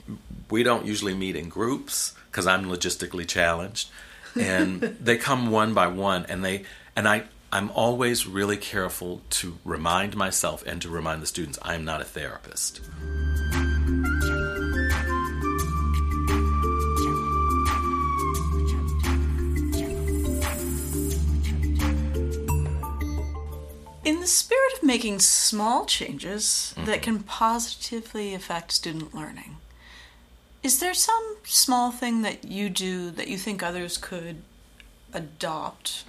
we 0.49 0.63
don't 0.63 0.85
usually 0.85 1.13
meet 1.13 1.35
in 1.35 1.49
groups 1.49 2.13
because 2.31 2.47
i'm 2.47 2.65
logistically 2.65 3.27
challenged. 3.27 3.89
And 4.35 4.81
they 5.01 5.17
come 5.17 5.49
one 5.49 5.73
by 5.73 5.87
one 5.87 6.25
and 6.27 6.43
they 6.43 6.63
and 6.95 7.07
i 7.07 7.23
i'm 7.51 7.71
always 7.71 8.27
really 8.27 8.57
careful 8.57 9.21
to 9.29 9.57
remind 9.63 10.15
myself 10.15 10.63
and 10.65 10.81
to 10.81 10.89
remind 10.89 11.21
the 11.21 11.27
students 11.27 11.57
i'm 11.61 11.85
not 11.85 12.01
a 12.01 12.05
therapist 12.05 12.81
the 24.25 24.29
spirit 24.29 24.73
of 24.73 24.81
making 24.81 25.19
small 25.19 25.85
changes 25.85 26.73
mm-hmm. 26.75 26.87
that 26.87 27.03
can 27.03 27.19
positively 27.19 28.33
affect 28.33 28.71
student 28.71 29.13
learning, 29.13 29.57
is 30.63 30.79
there 30.79 30.95
some 30.95 31.35
small 31.43 31.91
thing 31.91 32.23
that 32.23 32.43
you 32.43 32.67
do 32.67 33.11
that 33.11 33.27
you 33.27 33.37
think 33.37 33.61
others 33.61 33.99
could 33.99 34.37
adopt 35.13 36.05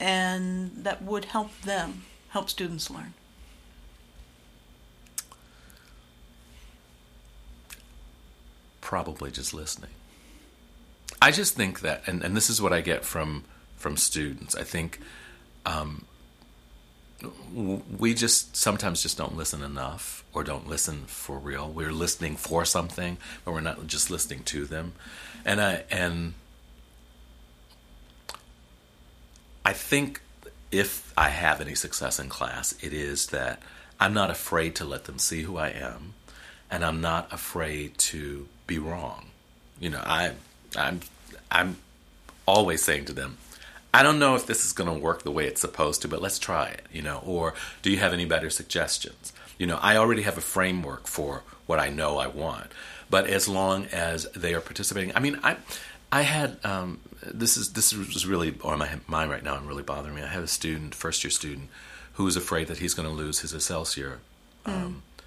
and 0.00 0.70
that 0.76 1.02
would 1.02 1.26
help 1.26 1.60
them, 1.60 2.04
help 2.30 2.48
students 2.48 2.88
learn? 2.88 3.12
Probably 8.80 9.30
just 9.30 9.52
listening. 9.52 9.90
I 11.20 11.30
just 11.30 11.54
think 11.54 11.80
that, 11.80 12.02
and, 12.06 12.24
and 12.24 12.34
this 12.34 12.48
is 12.48 12.62
what 12.62 12.72
I 12.72 12.80
get 12.80 13.04
from 13.04 13.44
from 13.76 13.96
students. 13.98 14.54
I 14.54 14.62
think 14.62 15.00
um, 15.66 16.06
we 17.54 18.14
just 18.14 18.56
sometimes 18.56 19.02
just 19.02 19.16
don't 19.16 19.36
listen 19.36 19.62
enough 19.62 20.24
or 20.32 20.44
don't 20.44 20.68
listen 20.68 21.04
for 21.06 21.38
real. 21.38 21.68
We're 21.68 21.92
listening 21.92 22.36
for 22.36 22.64
something, 22.64 23.18
but 23.44 23.52
we're 23.52 23.60
not 23.60 23.86
just 23.86 24.10
listening 24.10 24.44
to 24.44 24.64
them. 24.64 24.92
And 25.44 25.60
I 25.60 25.84
and 25.90 26.34
I 29.64 29.72
think 29.72 30.20
if 30.70 31.12
I 31.16 31.28
have 31.28 31.60
any 31.60 31.74
success 31.74 32.18
in 32.18 32.28
class, 32.28 32.74
it 32.82 32.92
is 32.92 33.28
that 33.28 33.62
I'm 34.00 34.14
not 34.14 34.30
afraid 34.30 34.74
to 34.76 34.84
let 34.84 35.04
them 35.04 35.18
see 35.18 35.42
who 35.42 35.56
I 35.56 35.68
am, 35.68 36.14
and 36.70 36.84
I'm 36.84 37.00
not 37.00 37.32
afraid 37.32 37.98
to 37.98 38.48
be 38.66 38.78
wrong. 38.78 39.26
You 39.78 39.90
know, 39.90 40.02
I 40.04 40.32
I'm 40.76 41.00
I'm 41.50 41.76
always 42.46 42.82
saying 42.82 43.04
to 43.06 43.12
them, 43.12 43.38
I 43.94 44.02
don't 44.02 44.18
know 44.18 44.34
if 44.34 44.46
this 44.46 44.64
is 44.64 44.72
going 44.72 44.92
to 44.92 44.98
work 44.98 45.22
the 45.22 45.30
way 45.30 45.46
it's 45.46 45.60
supposed 45.60 46.02
to, 46.02 46.08
but 46.08 46.22
let's 46.22 46.38
try 46.38 46.68
it, 46.68 46.86
you 46.92 47.02
know, 47.02 47.22
or 47.26 47.54
do 47.82 47.90
you 47.90 47.98
have 47.98 48.12
any 48.12 48.24
better 48.24 48.48
suggestions? 48.48 49.32
You 49.58 49.66
know, 49.66 49.78
I 49.82 49.96
already 49.96 50.22
have 50.22 50.38
a 50.38 50.42
framework 50.42 51.06
for 51.06 51.42
what 51.66 51.78
I 51.78 51.90
know 51.90 52.18
I 52.18 52.26
want, 52.26 52.72
but 53.10 53.26
as 53.26 53.48
long 53.48 53.86
as 53.86 54.30
they 54.32 54.54
are 54.54 54.60
participating, 54.60 55.14
I 55.14 55.20
mean, 55.20 55.38
I, 55.42 55.56
I 56.10 56.22
had 56.22 56.58
um, 56.64 57.00
this 57.22 57.56
is 57.56 57.72
this 57.72 57.92
is 57.92 58.26
really 58.26 58.54
on 58.62 58.78
my 58.78 58.88
mind 59.06 59.30
right 59.30 59.42
now 59.42 59.56
and 59.56 59.66
really 59.66 59.82
bothering 59.82 60.14
me. 60.14 60.22
I 60.22 60.26
have 60.26 60.42
a 60.42 60.48
student, 60.48 60.94
first 60.94 61.22
year 61.22 61.30
student, 61.30 61.68
who 62.14 62.26
is 62.26 62.36
afraid 62.36 62.68
that 62.68 62.78
he's 62.78 62.94
going 62.94 63.08
to 63.08 63.14
lose 63.14 63.40
his 63.40 63.54
Excelsior 63.54 64.20
um, 64.66 65.02
mm. 65.18 65.22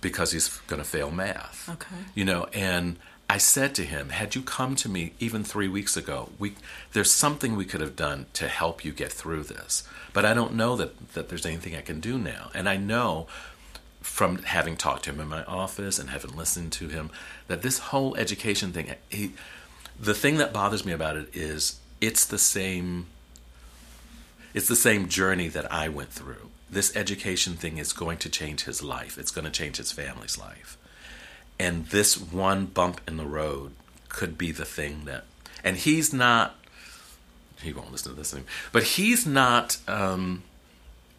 because 0.00 0.32
he's 0.32 0.48
going 0.66 0.82
to 0.82 0.88
fail 0.88 1.10
math. 1.10 1.68
Okay, 1.68 2.04
you 2.14 2.24
know, 2.24 2.46
and 2.52 2.96
I 3.32 3.38
said 3.38 3.74
to 3.76 3.84
him, 3.84 4.10
had 4.10 4.34
you 4.34 4.42
come 4.42 4.76
to 4.76 4.90
me 4.90 5.14
even 5.18 5.42
three 5.42 5.66
weeks 5.66 5.96
ago, 5.96 6.28
we, 6.38 6.52
there's 6.92 7.10
something 7.10 7.56
we 7.56 7.64
could 7.64 7.80
have 7.80 7.96
done 7.96 8.26
to 8.34 8.46
help 8.46 8.84
you 8.84 8.92
get 8.92 9.10
through 9.10 9.44
this. 9.44 9.88
But 10.12 10.26
I 10.26 10.34
don't 10.34 10.52
know 10.52 10.76
that, 10.76 11.14
that 11.14 11.30
there's 11.30 11.46
anything 11.46 11.74
I 11.74 11.80
can 11.80 11.98
do 11.98 12.18
now. 12.18 12.50
And 12.52 12.68
I 12.68 12.76
know 12.76 13.26
from 14.02 14.42
having 14.42 14.76
talked 14.76 15.04
to 15.04 15.12
him 15.12 15.18
in 15.18 15.28
my 15.28 15.44
office 15.44 15.98
and 15.98 16.10
having 16.10 16.36
listened 16.36 16.72
to 16.72 16.88
him 16.88 17.08
that 17.46 17.62
this 17.62 17.78
whole 17.78 18.14
education 18.16 18.70
thing, 18.70 18.96
he, 19.08 19.32
the 19.98 20.12
thing 20.12 20.36
that 20.36 20.52
bothers 20.52 20.84
me 20.84 20.92
about 20.92 21.16
it 21.16 21.30
is 21.32 21.80
it's 22.02 22.26
the 22.26 22.38
same 22.38 23.06
it's 24.52 24.68
the 24.68 24.76
same 24.76 25.08
journey 25.08 25.48
that 25.48 25.72
I 25.72 25.88
went 25.88 26.10
through. 26.10 26.50
This 26.70 26.94
education 26.94 27.54
thing 27.54 27.78
is 27.78 27.94
going 27.94 28.18
to 28.18 28.28
change 28.28 28.64
his 28.64 28.82
life. 28.82 29.16
It's 29.16 29.30
going 29.30 29.46
to 29.46 29.50
change 29.50 29.78
his 29.78 29.90
family's 29.90 30.36
life 30.36 30.76
and 31.58 31.86
this 31.86 32.18
one 32.18 32.66
bump 32.66 33.00
in 33.06 33.16
the 33.16 33.26
road 33.26 33.72
could 34.08 34.36
be 34.36 34.52
the 34.52 34.64
thing 34.64 35.04
that 35.04 35.24
and 35.64 35.76
he's 35.76 36.12
not 36.12 36.56
he 37.62 37.72
won't 37.72 37.92
listen 37.92 38.12
to 38.12 38.18
this 38.18 38.32
thing 38.32 38.44
but 38.72 38.82
he's 38.82 39.26
not 39.26 39.76
um, 39.88 40.42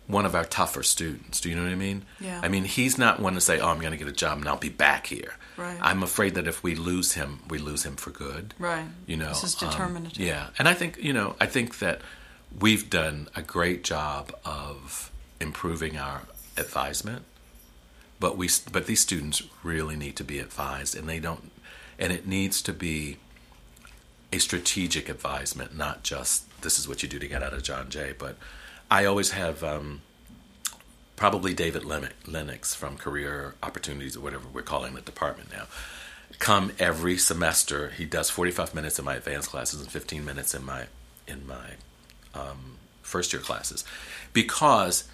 one 0.07 0.25
of 0.25 0.35
our 0.35 0.43
tougher 0.43 0.83
students. 0.83 1.39
Do 1.39 1.49
you 1.49 1.55
know 1.55 1.63
what 1.63 1.71
i 1.71 1.75
mean? 1.75 2.03
Yeah. 2.19 2.41
I 2.43 2.49
mean 2.49 2.65
he's 2.65 2.97
not 2.97 3.19
one 3.19 3.33
to 3.35 3.41
say 3.41 3.59
oh 3.59 3.69
i'm 3.69 3.79
going 3.79 3.91
to 3.91 3.97
get 3.97 4.07
a 4.07 4.11
job 4.11 4.37
and 4.39 4.47
i'll 4.47 4.57
be 4.57 4.69
back 4.69 5.07
here. 5.07 5.33
Right. 5.55 5.77
I'm 5.81 6.03
afraid 6.03 6.33
that 6.35 6.47
if 6.47 6.63
we 6.63 6.75
lose 6.75 7.13
him 7.13 7.39
we 7.47 7.57
lose 7.57 7.83
him 7.85 7.95
for 7.95 8.11
good. 8.11 8.53
Right. 8.59 8.85
You 9.05 9.17
know 9.17 9.29
this 9.29 9.43
is 9.43 9.55
determinative. 9.55 10.19
um, 10.21 10.27
yeah. 10.27 10.47
And 10.59 10.67
i 10.67 10.73
think 10.73 10.97
you 11.01 11.13
know 11.13 11.35
i 11.39 11.45
think 11.45 11.79
that 11.79 12.01
we've 12.59 12.89
done 12.89 13.27
a 13.35 13.41
great 13.41 13.83
job 13.83 14.35
of 14.45 15.09
improving 15.39 15.97
our 15.97 16.21
advisement 16.57 17.23
but 18.23 18.37
we 18.37 18.47
but 18.71 18.85
these 18.85 19.01
students 19.01 19.43
really 19.63 19.97
need 19.97 20.15
to 20.15 20.23
be 20.23 20.39
advised 20.39 20.95
and 20.95 21.09
they 21.09 21.19
don't 21.19 21.51
and 21.99 22.13
it 22.13 22.25
needs 22.25 22.61
to 22.61 22.71
be 22.71 23.17
a 24.31 24.37
strategic 24.37 25.09
advisement 25.09 25.75
not 25.77 26.03
just 26.03 26.49
this 26.61 26.79
is 26.79 26.87
what 26.87 27.03
you 27.03 27.09
do 27.09 27.19
to 27.19 27.27
get 27.27 27.43
out 27.43 27.53
of 27.53 27.61
john 27.61 27.89
jay 27.89 28.13
but 28.17 28.37
i 28.89 29.03
always 29.03 29.31
have 29.31 29.61
um, 29.61 30.01
probably 31.17 31.53
david 31.53 31.83
lennox 31.83 32.73
from 32.73 32.95
career 32.95 33.55
opportunities 33.61 34.15
or 34.15 34.21
whatever 34.21 34.45
we're 34.53 34.61
calling 34.61 34.93
the 34.93 35.01
department 35.01 35.51
now. 35.51 35.65
Come 36.39 36.71
every 36.79 37.17
semester 37.17 37.89
he 37.89 38.05
does 38.05 38.29
45 38.29 38.73
minutes 38.73 38.97
in 38.97 39.03
my 39.05 39.15
advanced 39.15 39.49
classes 39.49 39.81
and 39.81 39.91
15 39.91 40.23
minutes 40.23 40.55
in 40.55 40.63
my 40.63 40.85
in 41.27 41.45
my 41.45 41.71
um, 42.33 42.77
first 43.01 43.33
year 43.33 43.41
classes. 43.41 43.83
Because 44.31 45.07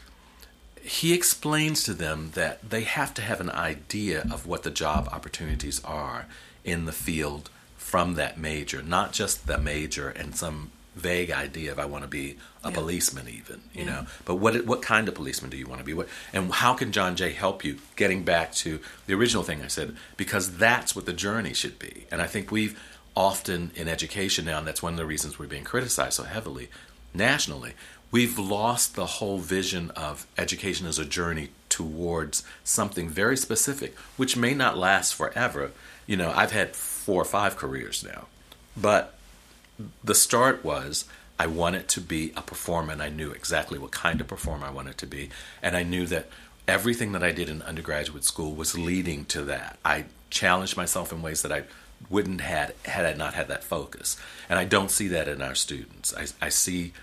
he 0.81 1.13
explains 1.13 1.83
to 1.83 1.93
them 1.93 2.31
that 2.35 2.69
they 2.69 2.81
have 2.81 3.13
to 3.15 3.21
have 3.21 3.41
an 3.41 3.49
idea 3.49 4.25
of 4.31 4.45
what 4.45 4.63
the 4.63 4.71
job 4.71 5.09
opportunities 5.11 5.83
are 5.83 6.25
in 6.63 6.85
the 6.85 6.91
field 6.91 7.49
from 7.77 8.15
that 8.15 8.37
major, 8.37 8.81
not 8.81 9.13
just 9.13 9.47
the 9.47 9.57
major 9.57 10.09
and 10.09 10.35
some 10.35 10.71
vague 10.95 11.31
idea 11.31 11.71
of 11.71 11.79
I 11.79 11.85
want 11.85 12.03
to 12.03 12.09
be 12.09 12.37
a 12.63 12.69
yeah. 12.69 12.75
policeman, 12.75 13.27
even 13.27 13.61
you 13.73 13.85
yeah. 13.85 13.85
know. 13.85 14.05
But 14.25 14.35
what 14.35 14.65
what 14.65 14.81
kind 14.81 15.07
of 15.07 15.15
policeman 15.15 15.49
do 15.49 15.57
you 15.57 15.67
want 15.67 15.79
to 15.79 15.85
be? 15.85 15.93
What 15.93 16.07
and 16.33 16.51
how 16.51 16.73
can 16.73 16.91
John 16.91 17.15
Jay 17.15 17.31
help 17.31 17.63
you? 17.63 17.77
Getting 17.95 18.23
back 18.23 18.53
to 18.55 18.79
the 19.07 19.13
original 19.13 19.43
thing 19.43 19.61
I 19.61 19.67
said, 19.67 19.95
because 20.17 20.57
that's 20.57 20.95
what 20.95 21.05
the 21.05 21.13
journey 21.13 21.53
should 21.53 21.79
be. 21.79 22.05
And 22.11 22.21
I 22.21 22.27
think 22.27 22.51
we've 22.51 22.79
often 23.15 23.71
in 23.75 23.87
education 23.87 24.45
now, 24.45 24.59
and 24.59 24.67
that's 24.67 24.83
one 24.83 24.93
of 24.93 24.97
the 24.97 25.05
reasons 25.05 25.39
we're 25.39 25.47
being 25.47 25.63
criticized 25.63 26.13
so 26.13 26.23
heavily 26.23 26.69
nationally 27.13 27.73
we've 28.11 28.37
lost 28.37 28.95
the 28.95 29.05
whole 29.05 29.39
vision 29.39 29.91
of 29.91 30.25
education 30.37 30.87
as 30.87 30.99
a 30.99 31.05
journey 31.05 31.49
towards 31.69 32.43
something 32.63 33.09
very 33.09 33.37
specific, 33.37 33.97
which 34.17 34.35
may 34.35 34.53
not 34.53 34.77
last 34.77 35.13
forever. 35.13 35.71
You 36.07 36.17
know, 36.17 36.31
I've 36.35 36.51
had 36.51 36.75
four 36.75 37.21
or 37.21 37.25
five 37.25 37.55
careers 37.55 38.03
now, 38.03 38.27
but 38.75 39.15
the 40.03 40.15
start 40.15 40.63
was 40.63 41.05
I 41.37 41.47
wanted 41.47 41.87
to 41.89 42.01
be 42.01 42.33
a 42.35 42.41
performer, 42.41 42.91
and 42.91 43.01
I 43.01 43.09
knew 43.09 43.31
exactly 43.31 43.79
what 43.79 43.91
kind 43.91 44.19
of 44.19 44.27
performer 44.27 44.67
I 44.67 44.71
wanted 44.71 44.97
to 44.97 45.07
be, 45.07 45.29
and 45.61 45.77
I 45.77 45.83
knew 45.83 46.05
that 46.07 46.27
everything 46.67 47.13
that 47.13 47.23
I 47.23 47.31
did 47.31 47.49
in 47.49 47.61
undergraduate 47.61 48.25
school 48.25 48.53
was 48.53 48.77
leading 48.77 49.25
to 49.25 49.43
that. 49.43 49.79
I 49.85 50.05
challenged 50.29 50.75
myself 50.75 51.11
in 51.11 51.21
ways 51.21 51.41
that 51.43 51.51
I 51.51 51.63
wouldn't 52.09 52.41
had 52.41 52.73
had 52.85 53.05
I 53.05 53.13
not 53.13 53.35
had 53.35 53.47
that 53.47 53.63
focus, 53.63 54.17
and 54.49 54.59
I 54.59 54.65
don't 54.65 54.91
see 54.91 55.07
that 55.09 55.27
in 55.27 55.41
our 55.41 55.55
students. 55.55 56.13
I, 56.13 56.27
I 56.45 56.49
see 56.49 56.93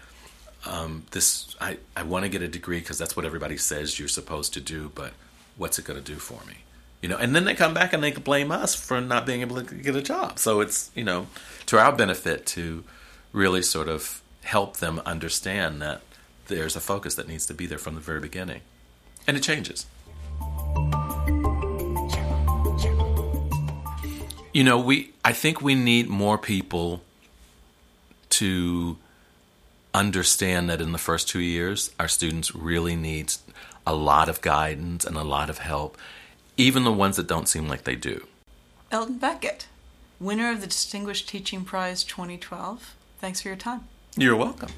um, 0.66 1.05
this 1.12 1.55
I, 1.61 1.79
I 1.96 2.02
want 2.02 2.24
to 2.24 2.29
get 2.29 2.42
a 2.42 2.48
degree 2.48 2.81
because 2.81 2.98
that's 2.98 3.16
what 3.16 3.24
everybody 3.24 3.57
says 3.57 3.98
you're 3.98 4.09
supposed 4.09 4.52
to 4.55 4.61
do, 4.61 4.90
but 4.94 5.12
what's 5.57 5.79
it 5.79 5.85
going 5.85 6.02
to 6.02 6.05
do 6.05 6.18
for 6.18 6.44
me? 6.46 6.55
You 7.02 7.09
know, 7.09 7.16
and 7.16 7.37
then 7.37 7.44
they 7.44 7.55
come 7.55 7.74
back 7.74 7.92
and 7.92 8.02
they 8.02 8.11
blame 8.11 8.50
us 8.50 8.74
for 8.74 9.00
not 9.00 9.26
being 9.26 9.40
able 9.42 9.62
to 9.62 9.74
get 9.74 9.94
a 9.94 10.02
job. 10.02 10.38
So 10.38 10.61
it's 10.61 10.90
you 10.94 11.05
know 11.05 11.29
to 11.66 11.79
our 11.79 11.92
benefit 11.92 12.46
to 12.46 12.85
really 13.33 13.62
sort 13.62 13.88
of 13.88 14.22
help 14.42 14.79
them 14.79 15.00
understand 15.05 15.81
that 15.83 16.00
there's 16.48 16.76
a 16.76 16.81
focus 16.81 17.14
that 17.16 17.29
needs 17.29 17.46
to 17.46 17.55
be 17.55 17.66
there 17.66 17.79
from 17.79 17.94
the 17.94 18.00
very 18.00 18.20
beginning, 18.20 18.62
and 19.26 19.37
it 19.37 19.42
changes. 19.42 19.87
You 24.52 24.64
know, 24.64 24.79
we 24.79 25.12
I 25.24 25.33
think 25.33 25.61
we 25.61 25.74
need 25.74 26.09
more 26.09 26.38
people 26.38 27.02
to 28.31 28.96
understand 29.96 30.68
that 30.68 30.80
in 30.80 30.92
the 30.92 30.98
first 30.98 31.26
two 31.26 31.40
years, 31.40 31.90
our 31.98 32.06
students 32.06 32.54
really 32.54 32.94
need 32.94 33.32
a 33.87 33.94
lot 33.94 34.28
of 34.28 34.42
guidance 34.42 35.04
and 35.04 35.16
a 35.16 35.24
lot 35.24 35.48
of 35.48 35.59
help, 35.59 35.96
even 36.56 36.85
the 36.85 36.92
ones 36.92 37.16
that 37.16 37.26
don't 37.26 37.48
seem 37.48 37.66
like 37.66 37.85
they 37.85 37.96
do. 37.96 38.26
Elton 38.92 39.18
Beckett, 39.18 39.66
winner 40.20 40.52
of 40.52 40.61
the 40.61 40.66
Distinguished 40.66 41.28
Teaching 41.28 41.64
Prize 41.64 42.04
2012, 42.04 42.94
thanks 43.18 43.40
for 43.40 43.48
your 43.48 43.56
time. 43.56 43.88
You're 44.16 44.37
welcome. 44.37 44.70